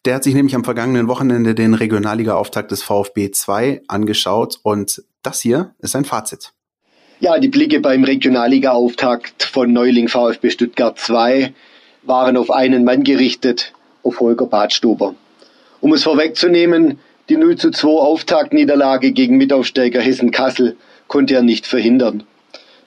[0.04, 5.40] Der hat sich nämlich am vergangenen Wochenende den Regionalliga-Auftakt des VfB 2 angeschaut und das
[5.40, 6.52] hier ist ein Fazit.
[7.18, 11.54] Ja, die Blicke beim Regionalliga-Auftakt von Neuling VfB Stuttgart 2
[12.02, 15.14] waren auf einen Mann gerichtet, auf Holger Badstuber.
[15.80, 16.98] Um es vorwegzunehmen,
[17.30, 20.76] die 0 zu 2 Auftaktniederlage gegen Mitaufsteiger Hessen-Kassel
[21.08, 22.24] konnte er nicht verhindern.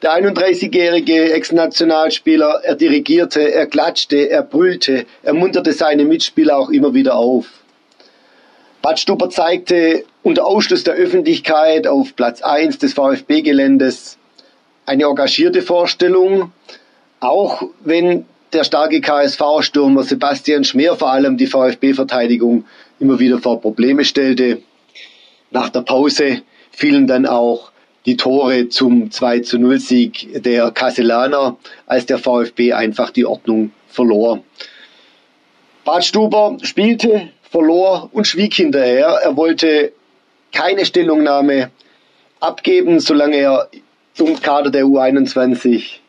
[0.04, 6.94] Der 31-jährige Ex-Nationalspieler, er dirigierte, er klatschte, er brüllte, er munterte seine Mitspieler auch immer
[6.94, 7.48] wieder auf.
[8.84, 14.19] Bad Stuber zeigte unter Ausschluss der Öffentlichkeit auf Platz 1 des VfB-Geländes
[14.90, 16.52] eine engagierte Vorstellung,
[17.20, 22.66] auch wenn der starke KSV-Stürmer Sebastian Schmer vor allem die VfB-Verteidigung
[23.00, 24.64] immer wieder vor Probleme stellte.
[25.52, 27.72] Nach der Pause fielen dann auch
[28.08, 33.72] die Tore zum 2 zu 0 Sieg der Kasselaner, als der VfB einfach die Ordnung
[33.88, 34.40] verlor.
[35.86, 39.20] Bad Stuber spielte, verlor und schwieg hinterher.
[39.24, 39.92] Er wollte
[40.52, 41.70] keine Stellungnahme
[42.40, 43.70] abgeben, solange er
[44.20, 46.00] zum Kader der U21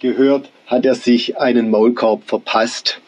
[0.00, 2.98] gehört, hat er sich einen Maulkorb verpasst.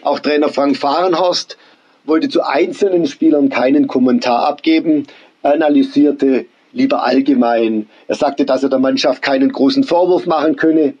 [0.00, 1.58] Auch Trainer Frank Fahrenhorst
[2.06, 5.06] wollte zu einzelnen Spielern keinen Kommentar abgeben,
[5.42, 7.90] analysierte lieber allgemein.
[8.08, 10.94] Er sagte, dass er der Mannschaft keinen großen Vorwurf machen könne,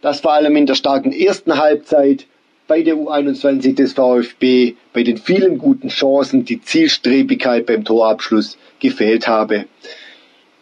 [0.00, 2.26] dass vor allem in der starken ersten Halbzeit
[2.68, 9.26] bei der U21 des VfB bei den vielen guten Chancen die Zielstrebigkeit beim Torabschluss gefehlt
[9.26, 9.64] habe.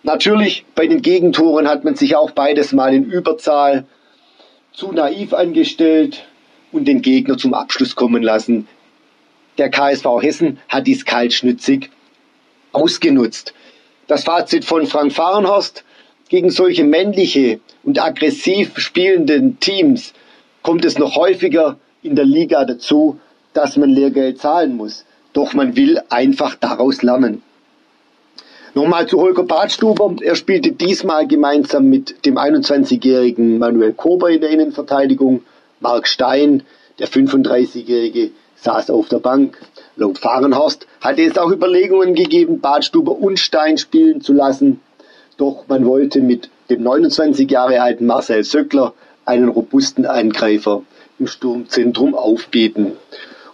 [0.06, 3.86] Natürlich, bei den Gegentoren hat man sich auch beides mal in Überzahl
[4.72, 6.28] zu naiv angestellt
[6.70, 8.68] und den Gegner zum Abschluss kommen lassen.
[9.58, 11.90] Der KSV Hessen hat dies kaltschnützig
[12.70, 13.52] ausgenutzt.
[14.06, 15.82] Das Fazit von Frank Fahrenhorst,
[16.28, 20.14] gegen solche männliche und aggressiv spielenden Teams
[20.62, 23.18] kommt es noch häufiger in der Liga dazu,
[23.54, 25.04] dass man Lehrgeld zahlen muss.
[25.32, 27.42] Doch man will einfach daraus lernen.
[28.76, 30.16] Nochmal zu Holger Badstuber.
[30.20, 35.44] Er spielte diesmal gemeinsam mit dem 21-jährigen Manuel Kober in der Innenverteidigung.
[35.80, 36.62] Mark Stein,
[36.98, 39.56] der 35-jährige, saß auf der Bank.
[39.96, 44.80] Laut Fahrenhorst hatte es auch Überlegungen gegeben, Badstuber und Stein spielen zu lassen.
[45.38, 48.92] Doch man wollte mit dem 29 Jahre alten Marcel Söckler
[49.24, 50.82] einen robusten Angreifer
[51.18, 52.92] im Sturmzentrum aufbieten.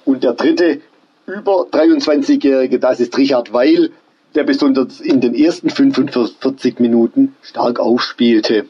[0.04, 0.80] Und der dritte
[1.26, 3.92] über 23-Jährige, das ist Richard Weil,
[4.34, 8.66] der besonders in den ersten 45 Minuten stark aufspielte.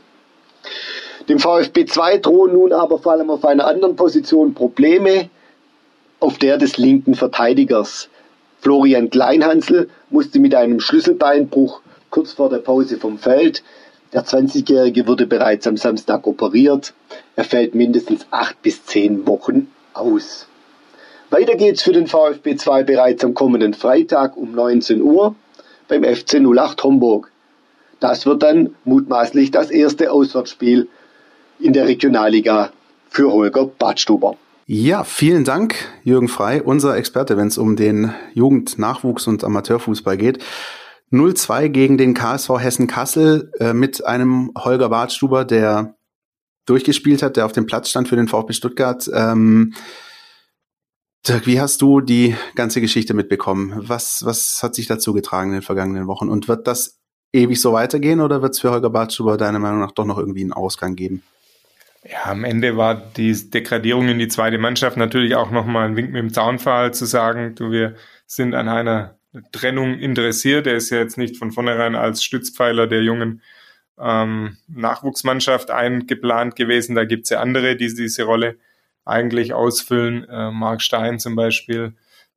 [1.28, 5.30] Dem VfB 2 drohen nun aber vor allem auf einer anderen Position Probleme,
[6.20, 8.08] auf der des linken Verteidigers.
[8.60, 13.62] Florian Kleinhansel musste mit einem Schlüsselbeinbruch kurz vor der Pause vom Feld.
[14.12, 16.92] Der 20-Jährige wurde bereits am Samstag operiert.
[17.34, 20.46] Er fällt mindestens acht bis zehn Wochen aus.
[21.30, 25.34] Weiter geht's für den VfB 2 bereits am kommenden Freitag um 19 Uhr
[25.88, 27.30] beim FC 08 Homburg.
[28.00, 30.88] Das wird dann mutmaßlich das erste Auswärtsspiel
[31.60, 32.72] in der Regionalliga
[33.08, 34.36] für Holger Badstuber.
[34.66, 40.16] Ja, vielen Dank, Jürgen Frei, unser Experte, wenn es um den Jugend-, Nachwuchs- und Amateurfußball
[40.16, 40.42] geht.
[41.12, 45.94] 0-2 gegen den KSV Hessen-Kassel äh, mit einem Holger Badstuber, der
[46.64, 49.10] durchgespielt hat, der auf dem Platz stand für den VfB Stuttgart.
[49.12, 49.74] Ähm,
[51.26, 53.74] Dirk, wie hast du die ganze Geschichte mitbekommen?
[53.76, 56.28] Was, was hat sich dazu getragen in den vergangenen Wochen?
[56.28, 56.98] Und wird das
[57.32, 60.42] ewig so weitergehen oder wird es für Holger Bartschuber deiner Meinung nach doch noch irgendwie
[60.42, 61.22] einen Ausgang geben?
[62.02, 66.10] Ja, am Ende war die Degradierung in die zweite Mannschaft natürlich auch nochmal ein Wink
[66.10, 67.94] mit dem Zaunpfahl zu sagen, du, wir
[68.26, 69.14] sind an einer
[69.52, 70.66] Trennung interessiert.
[70.66, 73.42] Er ist ja jetzt nicht von vornherein als Stützpfeiler der jungen
[73.96, 76.96] ähm, Nachwuchsmannschaft eingeplant gewesen.
[76.96, 78.56] Da gibt's ja andere, die diese Rolle
[79.04, 80.28] eigentlich ausfüllen.
[80.28, 81.94] Äh, Mark Stein zum Beispiel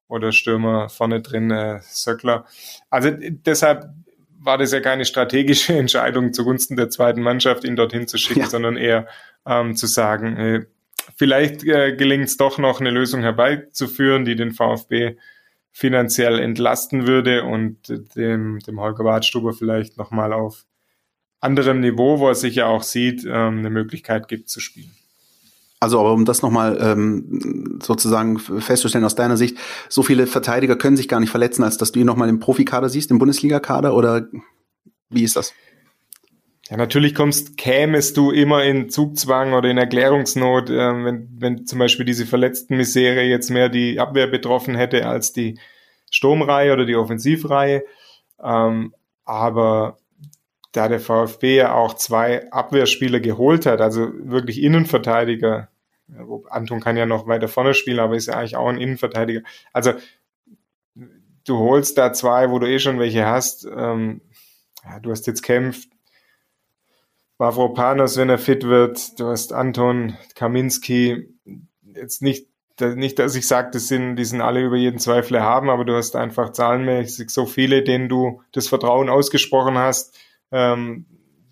[0.07, 2.45] oder Stürmer vorne drin, äh, Söckler.
[2.89, 3.89] Also deshalb
[4.39, 8.47] war das ja keine strategische Entscheidung zugunsten der zweiten Mannschaft, ihn dorthin zu schicken, ja.
[8.47, 9.07] sondern eher
[9.45, 10.65] ähm, zu sagen, äh,
[11.15, 15.17] vielleicht äh, gelingt es doch noch eine Lösung herbeizuführen, die den VfB
[15.71, 17.77] finanziell entlasten würde und
[18.15, 20.65] dem, dem Holger Badstuber vielleicht nochmal auf
[21.41, 24.95] anderem Niveau, wo er sich ja auch sieht, ähm, eine Möglichkeit gibt zu spielen.
[25.79, 29.57] Also, aber um das nochmal ähm, sozusagen festzustellen aus deiner Sicht,
[29.89, 32.89] so viele Verteidiger können sich gar nicht verletzen, als dass du ihn nochmal im Profikader
[32.89, 34.27] siehst, im Bundesligakader oder
[35.09, 35.53] wie ist das?
[36.69, 41.77] Ja, natürlich kommst, kämest du immer in Zugzwang oder in Erklärungsnot, äh, wenn, wenn zum
[41.77, 45.59] Beispiel diese verletzten Misere jetzt mehr die Abwehr betroffen hätte als die
[46.09, 47.83] Sturmreihe oder die Offensivreihe.
[48.41, 48.95] Ähm,
[49.25, 49.97] aber
[50.75, 55.69] da der VfB ja auch zwei Abwehrspieler geholt hat, also wirklich Innenverteidiger,
[56.49, 59.41] Anton kann ja noch weiter vorne spielen, aber ist ja eigentlich auch ein Innenverteidiger.
[59.73, 59.93] Also
[61.45, 63.65] du holst da zwei, wo du eh schon welche hast.
[63.65, 64.21] Ähm,
[64.83, 65.89] ja, du hast jetzt kämpft.
[67.37, 69.19] Mavropanos, wenn er fit wird.
[69.19, 71.27] Du hast Anton Kaminski.
[71.93, 72.47] Jetzt nicht,
[72.79, 75.95] nicht, dass ich sage, das sind, die sind alle über jeden Zweifel haben, aber du
[75.95, 80.17] hast einfach zahlenmäßig so viele, denen du das Vertrauen ausgesprochen hast.
[80.51, 81.05] Ähm,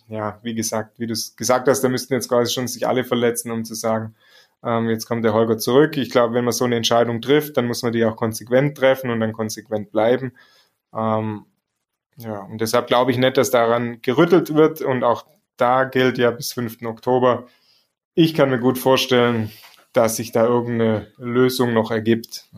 [0.08, 3.04] ja, wie gesagt, wie du es gesagt hast, da müssten jetzt quasi schon sich alle
[3.04, 4.16] verletzen, um zu sagen,
[4.64, 5.98] ähm, jetzt kommt der Holger zurück.
[5.98, 9.10] Ich glaube, wenn man so eine Entscheidung trifft, dann muss man die auch konsequent treffen
[9.10, 10.34] und dann konsequent bleiben.
[10.96, 11.46] Ähm,
[12.18, 15.26] ja, und deshalb glaube ich nicht, dass daran gerüttelt wird und auch
[15.58, 16.84] da gilt ja bis 5.
[16.84, 17.48] Oktober.
[18.14, 19.52] Ich kann mir gut vorstellen,
[19.94, 22.50] dass sich da irgendeine Lösung noch ergibt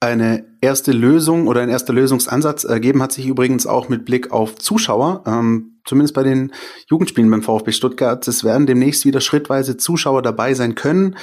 [0.00, 4.56] eine erste Lösung oder ein erster Lösungsansatz ergeben hat sich übrigens auch mit Blick auf
[4.56, 6.52] Zuschauer, ähm, zumindest bei den
[6.88, 8.26] Jugendspielen beim VfB Stuttgart.
[8.28, 11.16] Es werden demnächst wieder schrittweise Zuschauer dabei sein können.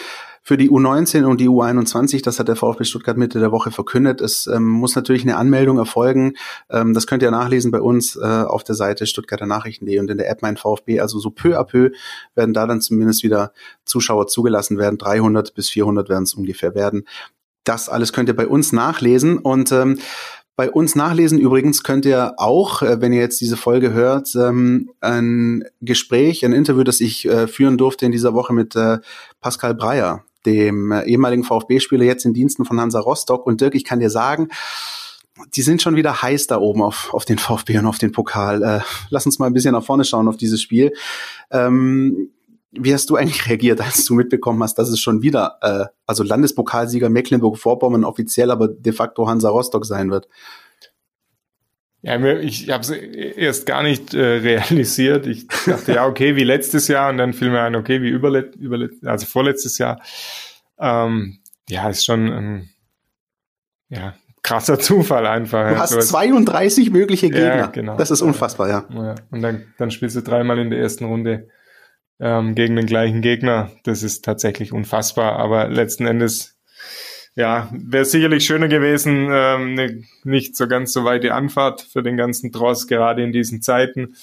[0.47, 4.21] Für die U19 und die U21, das hat der VfB Stuttgart Mitte der Woche verkündet.
[4.21, 6.34] Es ähm, muss natürlich eine Anmeldung erfolgen.
[6.69, 10.19] Ähm, das könnt ihr nachlesen bei uns äh, auf der Seite Stuttgarter Nachrichten.de und in
[10.19, 10.99] der App Mein VfB.
[10.99, 11.89] Also so peu à peu
[12.36, 13.53] werden da dann zumindest wieder
[13.86, 14.99] Zuschauer zugelassen werden.
[14.99, 17.05] 300 bis 400 werden es ungefähr werden.
[17.66, 19.99] Das alles könnt ihr bei uns nachlesen und ähm,
[20.55, 24.89] bei uns nachlesen übrigens könnt ihr auch, äh, wenn ihr jetzt diese Folge hört, ähm,
[25.01, 28.99] ein Gespräch, ein Interview, das ich äh, führen durfte in dieser Woche mit äh,
[29.41, 33.45] Pascal Breyer, dem äh, ehemaligen VfB-Spieler, jetzt in Diensten von Hansa Rostock.
[33.45, 34.47] Und Dirk, ich kann dir sagen,
[35.55, 38.63] die sind schon wieder heiß da oben auf, auf den VfB und auf den Pokal.
[38.63, 40.93] Äh, lass uns mal ein bisschen nach vorne schauen auf dieses Spiel.
[41.51, 42.30] Ähm,
[42.80, 46.23] wie hast du eigentlich reagiert, als du mitbekommen hast, dass es schon wieder, äh, also
[46.23, 50.28] Landespokalsieger Mecklenburg-Vorpommern offiziell, aber de facto Hansa Rostock sein wird?
[52.01, 55.26] Ja, ich habe es erst gar nicht äh, realisiert.
[55.26, 58.55] Ich dachte, ja, okay, wie letztes Jahr und dann fiel mir ein, okay, wie überlet,
[58.55, 59.99] überlet also vorletztes Jahr.
[60.78, 62.69] Ähm, ja, ist schon ein
[63.89, 64.13] ja,
[64.43, 65.67] krasser Zufall einfach.
[65.69, 65.99] Du hast ja.
[65.99, 67.57] 32 mögliche Gegner.
[67.57, 67.97] Ja, genau.
[67.97, 68.86] Das ist unfassbar, ja.
[68.91, 69.15] ja.
[69.32, 71.49] Und dann, dann spielst du dreimal in der ersten Runde
[72.20, 73.72] ähm, gegen den gleichen Gegner.
[73.84, 75.34] Das ist tatsächlich unfassbar.
[75.34, 76.55] Aber letzten Endes
[77.36, 82.16] ja, wäre sicherlich schöner gewesen, ähm, ne, nicht so ganz so weite Anfahrt für den
[82.16, 84.16] ganzen Tross, gerade in diesen Zeiten.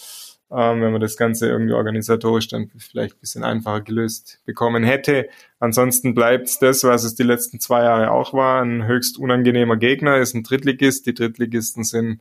[0.51, 5.29] Ähm, wenn man das Ganze irgendwie organisatorisch dann vielleicht ein bisschen einfacher gelöst bekommen hätte.
[5.59, 10.19] Ansonsten bleibt das, was es die letzten zwei Jahre auch war, ein höchst unangenehmer Gegner,
[10.19, 11.07] ist ein Drittligist.
[11.07, 12.21] Die Drittligisten sind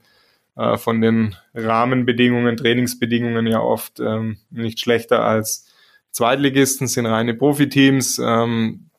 [0.56, 5.68] äh, von den Rahmenbedingungen, Trainingsbedingungen ja oft ähm, nicht schlechter als
[6.12, 8.20] Zweitligisten, sind reine Profiteams.
[8.20, 8.90] Ähm,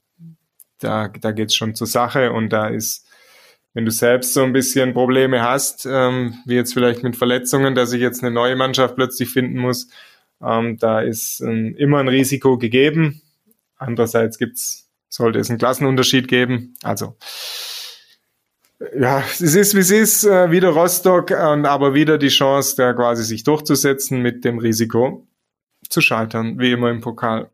[0.78, 3.06] da da geht's schon zur Sache und da ist
[3.74, 7.92] wenn du selbst so ein bisschen Probleme hast, ähm, wie jetzt vielleicht mit Verletzungen, dass
[7.92, 9.88] ich jetzt eine neue Mannschaft plötzlich finden muss,
[10.42, 13.22] ähm, da ist ähm, immer ein Risiko gegeben.
[13.76, 16.74] Andererseits gibt's, sollte es einen Klassenunterschied geben.
[16.82, 17.16] Also
[18.98, 21.30] ja, es ist wie es ist, äh, wieder Rostock
[21.66, 25.26] aber wieder die Chance, da quasi sich durchzusetzen mit dem Risiko
[25.88, 27.50] zu scheitern, wie immer im Pokal.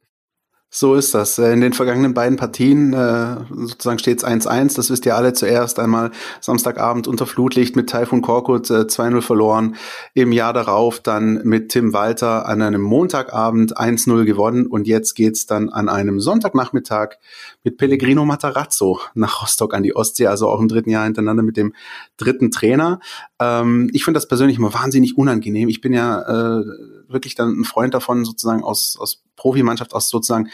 [0.71, 1.39] So ist das.
[1.39, 4.77] Äh, in den vergangenen beiden Partien äh, sozusagen steht es 1-1.
[4.77, 5.79] Das wisst ihr alle zuerst.
[5.79, 6.11] Einmal
[6.43, 9.77] Samstagabend unter Flutlicht mit Taifun Korkut äh, 2-0 verloren.
[10.13, 14.67] Im Jahr darauf dann mit Tim Walter an einem Montagabend 1-0 gewonnen.
[14.67, 17.17] Und jetzt geht's dann an einem Sonntagnachmittag
[17.65, 20.27] mit Pellegrino Matarazzo nach Rostock an die Ostsee.
[20.27, 21.73] Also auch im dritten Jahr hintereinander mit dem
[22.19, 23.01] dritten Trainer.
[23.41, 25.71] Ähm, ich finde das persönlich immer wahnsinnig unangenehm.
[25.71, 26.65] Ich bin ja äh,
[27.09, 30.51] wirklich dann ein Freund davon, sozusagen aus, aus Profimannschaft, aus sozusagen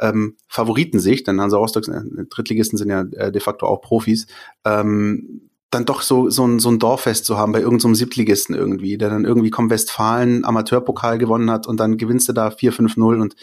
[0.00, 4.26] ähm, Favoritensicht, denn Hansa Rostock, äh, Drittligisten sind ja äh, de facto auch Profis,
[4.64, 8.56] ähm, dann doch so, so, ein, so ein Dorffest zu haben bei irgendeinem so Siebtligisten
[8.56, 13.20] irgendwie, der dann irgendwie kommt Westfalen Amateurpokal gewonnen hat und dann gewinnst du da 4-5-0
[13.20, 13.36] und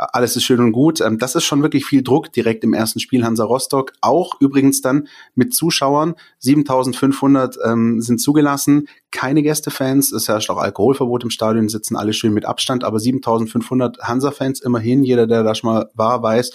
[0.00, 1.00] alles ist schön und gut.
[1.00, 3.92] Ähm, das ist schon wirklich viel Druck direkt im ersten Spiel Hansa Rostock.
[4.00, 6.14] Auch übrigens dann mit Zuschauern.
[6.38, 8.88] 7500 ähm, sind zugelassen.
[9.10, 10.12] Keine Gästefans.
[10.12, 12.82] Es herrscht auch Alkoholverbot im Stadion, sitzen alle schön mit Abstand.
[12.82, 15.04] Aber 7500 Hansa-Fans immerhin.
[15.04, 16.52] Jeder, der da schon mal war, weiß,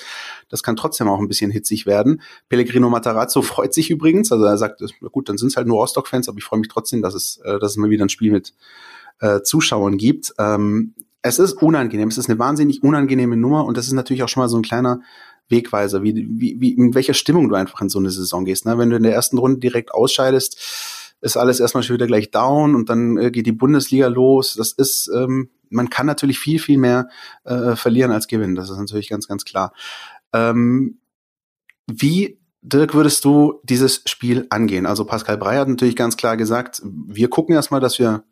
[0.50, 2.22] das kann trotzdem auch ein bisschen hitzig werden.
[2.50, 4.32] Pellegrino Matarazzo freut sich übrigens.
[4.32, 4.82] Also er sagt,
[5.12, 7.60] gut, dann sind es halt nur Rostock-Fans, aber ich freue mich trotzdem, dass es, äh,
[7.60, 8.54] dass es mal wieder ein Spiel mit
[9.20, 10.34] äh, Zuschauern gibt.
[10.40, 14.30] Ähm, es ist unangenehm, es ist eine wahnsinnig unangenehme Nummer und das ist natürlich auch
[14.30, 15.02] schon mal so ein kleiner
[15.50, 18.66] Wegweiser, wie, wie, wie in welcher Stimmung du einfach in so eine Saison gehst.
[18.66, 18.78] Ne?
[18.78, 22.76] Wenn du in der ersten Runde direkt ausscheidest, ist alles erstmal schon wieder gleich down
[22.76, 24.54] und dann äh, geht die Bundesliga los.
[24.54, 27.10] Das ist, ähm, man kann natürlich viel, viel mehr
[27.44, 28.54] äh, verlieren als gewinnen.
[28.54, 29.74] Das ist natürlich ganz, ganz klar.
[30.32, 31.00] Ähm,
[31.88, 34.86] wie Dirk, würdest du dieses Spiel angehen?
[34.86, 38.24] Also Pascal Brey hat natürlich ganz klar gesagt, wir gucken erstmal, dass wir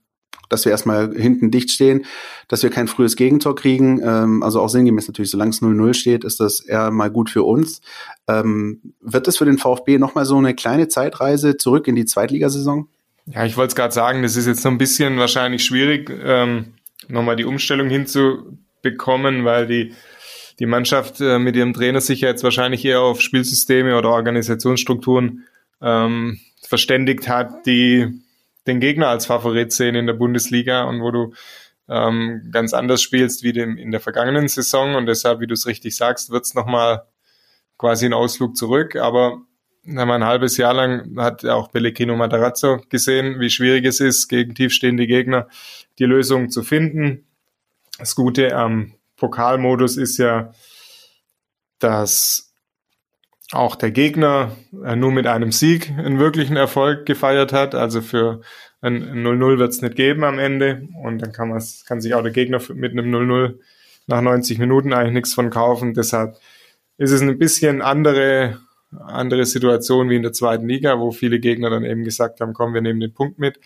[0.49, 2.05] dass wir erstmal hinten dicht stehen,
[2.47, 4.01] dass wir kein frühes Gegentor kriegen.
[4.03, 7.43] Ähm, also auch sinngemäß natürlich, solange es 0-0 steht, ist das eher mal gut für
[7.43, 7.81] uns.
[8.27, 12.87] Ähm, wird es für den VfB nochmal so eine kleine Zeitreise zurück in die Zweitligasaison?
[13.25, 16.73] Ja, ich wollte es gerade sagen, das ist jetzt so ein bisschen wahrscheinlich schwierig, ähm,
[17.07, 19.93] nochmal die Umstellung hinzubekommen, weil die,
[20.59, 25.45] die Mannschaft äh, mit ihrem Trainer sich ja jetzt wahrscheinlich eher auf Spielsysteme oder Organisationsstrukturen
[25.81, 28.22] ähm, verständigt hat, die
[28.67, 31.33] den Gegner als Favorit sehen in der Bundesliga und wo du
[31.89, 35.67] ähm, ganz anders spielst wie dem, in der vergangenen Saison und deshalb, wie du es
[35.67, 37.03] richtig sagst, wird es nochmal
[37.77, 39.41] quasi ein Ausflug zurück, aber
[39.85, 45.07] ein halbes Jahr lang hat auch Pellegrino Matarazzo gesehen, wie schwierig es ist, gegen tiefstehende
[45.07, 45.49] Gegner
[45.99, 47.27] die Lösung zu finden.
[47.97, 50.53] Das Gute am Pokalmodus ist ja,
[51.79, 52.52] dass
[53.53, 57.75] auch der Gegner äh, nur mit einem Sieg einen wirklichen Erfolg gefeiert hat.
[57.75, 58.41] Also für
[58.81, 60.87] ein 0-0 wird es nicht geben am Ende.
[61.03, 63.59] Und dann kann, man kann sich auch der Gegner mit einem 0-0
[64.07, 65.93] nach 90 Minuten eigentlich nichts von kaufen.
[65.93, 66.35] Deshalb
[66.97, 68.59] ist es ein bisschen andere,
[68.91, 72.73] andere Situation wie in der zweiten Liga, wo viele Gegner dann eben gesagt haben, komm,
[72.73, 73.59] wir nehmen den Punkt mit.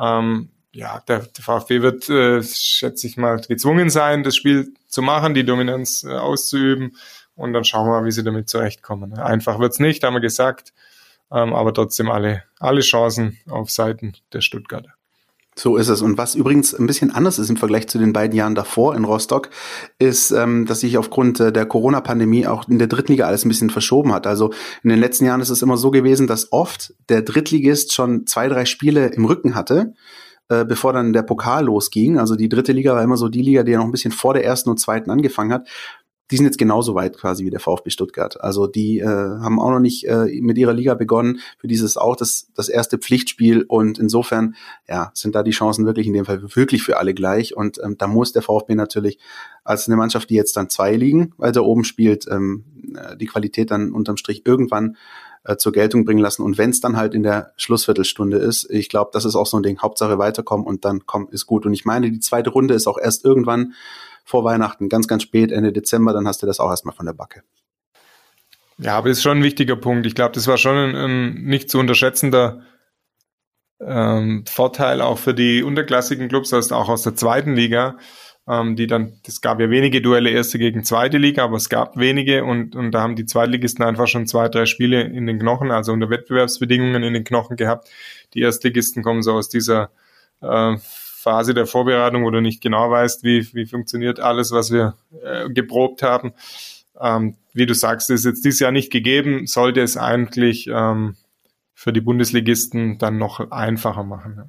[0.00, 5.02] Ähm, ja, der, der VfB wird, äh, schätze ich mal, gezwungen sein, das Spiel zu
[5.02, 6.96] machen, die Dominanz äh, auszuüben
[7.36, 9.14] und dann schauen wir mal, wie sie damit zurechtkommen.
[9.18, 10.72] Einfach wird's nicht, haben wir gesagt,
[11.32, 14.90] ähm, aber trotzdem alle, alle Chancen auf Seiten der Stuttgarter.
[15.56, 16.02] So ist es.
[16.02, 19.04] Und was übrigens ein bisschen anders ist im Vergleich zu den beiden Jahren davor in
[19.04, 19.50] Rostock,
[19.98, 23.70] ist, ähm, dass sich aufgrund äh, der Corona-Pandemie auch in der Drittliga alles ein bisschen
[23.70, 24.26] verschoben hat.
[24.26, 24.52] Also
[24.82, 28.48] in den letzten Jahren ist es immer so gewesen, dass oft der Drittligist schon zwei,
[28.48, 29.94] drei Spiele im Rücken hatte,
[30.48, 32.18] äh, bevor dann der Pokal losging.
[32.18, 34.34] Also die dritte Liga war immer so die Liga, die ja noch ein bisschen vor
[34.34, 35.68] der ersten und zweiten angefangen hat
[36.30, 38.40] die sind jetzt genauso weit quasi wie der VfB Stuttgart.
[38.40, 41.40] Also die äh, haben auch noch nicht äh, mit ihrer Liga begonnen.
[41.58, 44.54] Für dieses auch das, das erste Pflichtspiel und insofern
[44.88, 47.56] ja sind da die Chancen wirklich in dem Fall wirklich für alle gleich.
[47.56, 49.18] Und ähm, da muss der VfB natürlich
[49.64, 52.64] als eine Mannschaft, die jetzt dann zwei liegen, weil der oben spielt, ähm,
[52.96, 54.96] äh, die Qualität dann unterm Strich irgendwann
[55.44, 56.42] äh, zur Geltung bringen lassen.
[56.42, 59.58] Und wenn es dann halt in der Schlussviertelstunde ist, ich glaube, das ist auch so
[59.58, 59.78] ein Ding.
[59.78, 61.66] Hauptsache weiterkommen und dann kommt ist gut.
[61.66, 63.74] Und ich meine, die zweite Runde ist auch erst irgendwann
[64.24, 67.12] vor Weihnachten, ganz, ganz spät, Ende Dezember, dann hast du das auch erstmal von der
[67.12, 67.42] Backe.
[68.78, 70.06] Ja, aber das ist schon ein wichtiger Punkt.
[70.06, 72.62] Ich glaube, das war schon ein, ein nicht zu unterschätzender
[73.80, 77.98] ähm, Vorteil auch für die unterklassigen Clubs, also auch aus der zweiten Liga,
[78.48, 81.96] ähm, die dann, es gab ja wenige Duelle erste gegen zweite Liga, aber es gab
[81.96, 85.70] wenige und, und da haben die Zweitligisten einfach schon zwei, drei Spiele in den Knochen,
[85.70, 87.90] also unter Wettbewerbsbedingungen in den Knochen gehabt.
[88.34, 89.90] Die Erstligisten kommen so aus dieser
[90.40, 90.76] äh,
[91.24, 95.48] Phase der Vorbereitung, wo du nicht genau weißt, wie, wie funktioniert alles, was wir äh,
[95.48, 96.34] geprobt haben.
[97.00, 101.16] Ähm, wie du sagst, ist jetzt dieses Jahr nicht gegeben, sollte es eigentlich ähm,
[101.72, 104.34] für die Bundesligisten dann noch einfacher machen.
[104.36, 104.46] Ja.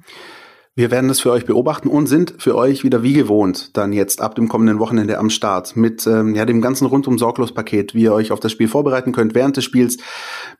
[0.78, 4.20] Wir werden das für euch beobachten und sind für euch wieder wie gewohnt dann jetzt
[4.20, 8.02] ab dem kommenden Wochenende am Start mit ähm, ja, dem ganzen rundum sorglos Paket, wie
[8.02, 9.96] ihr euch auf das Spiel vorbereiten könnt während des Spiels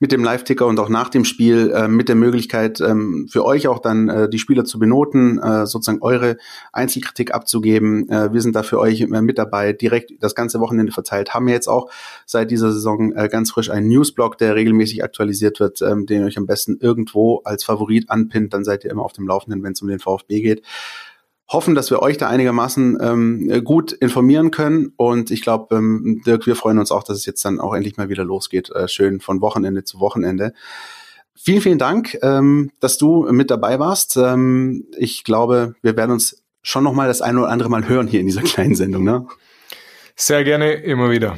[0.01, 3.69] mit dem Live-Ticker und auch nach dem Spiel äh, mit der Möglichkeit ähm, für euch
[3.69, 6.39] auch dann äh, die Spieler zu benoten, äh, sozusagen eure
[6.73, 8.09] Einzelkritik abzugeben.
[8.09, 11.35] Äh, wir sind da für euch mit dabei, direkt das ganze Wochenende verteilt.
[11.35, 11.91] Haben wir jetzt auch
[12.25, 16.27] seit dieser Saison äh, ganz frisch einen Newsblog, der regelmäßig aktualisiert wird, ähm, den ihr
[16.27, 18.55] euch am besten irgendwo als Favorit anpinnt.
[18.55, 20.63] Dann seid ihr immer auf dem Laufenden, wenn es um den VfB geht.
[21.49, 24.93] Hoffen, dass wir euch da einigermaßen ähm, gut informieren können.
[24.97, 27.97] Und ich glaube, ähm, Dirk, wir freuen uns auch, dass es jetzt dann auch endlich
[27.97, 28.71] mal wieder losgeht.
[28.71, 30.55] Äh, schön von Wochenende zu Wochenende.
[31.37, 34.17] Vielen, vielen Dank, ähm, dass du mit dabei warst.
[34.17, 38.09] Ähm, ich glaube, wir werden uns schon noch mal das eine oder andere Mal hören
[38.09, 39.05] hier in dieser kleinen Sendung.
[39.05, 39.27] Ne?
[40.17, 41.37] Sehr gerne, immer wieder.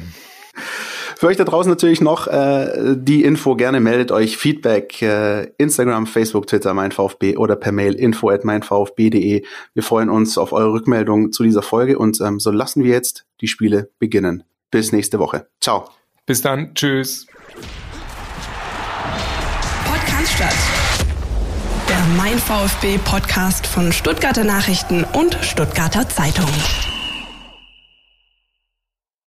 [1.19, 3.57] Für euch da draußen natürlich noch äh, die Info.
[3.57, 5.01] Gerne meldet euch Feedback.
[5.01, 9.43] Äh, Instagram, Facebook, Twitter, mein VfB oder per Mail info at meinvfb.de.
[9.73, 13.25] Wir freuen uns auf eure Rückmeldung zu dieser Folge und ähm, so lassen wir jetzt
[13.41, 14.45] die Spiele beginnen.
[14.71, 15.47] Bis nächste Woche.
[15.59, 15.89] Ciao.
[16.25, 16.73] Bis dann.
[16.73, 17.27] Tschüss.
[19.83, 20.55] Podcast statt.
[21.89, 26.47] Der Mein VfB Podcast von Stuttgarter Nachrichten und Stuttgarter Zeitung.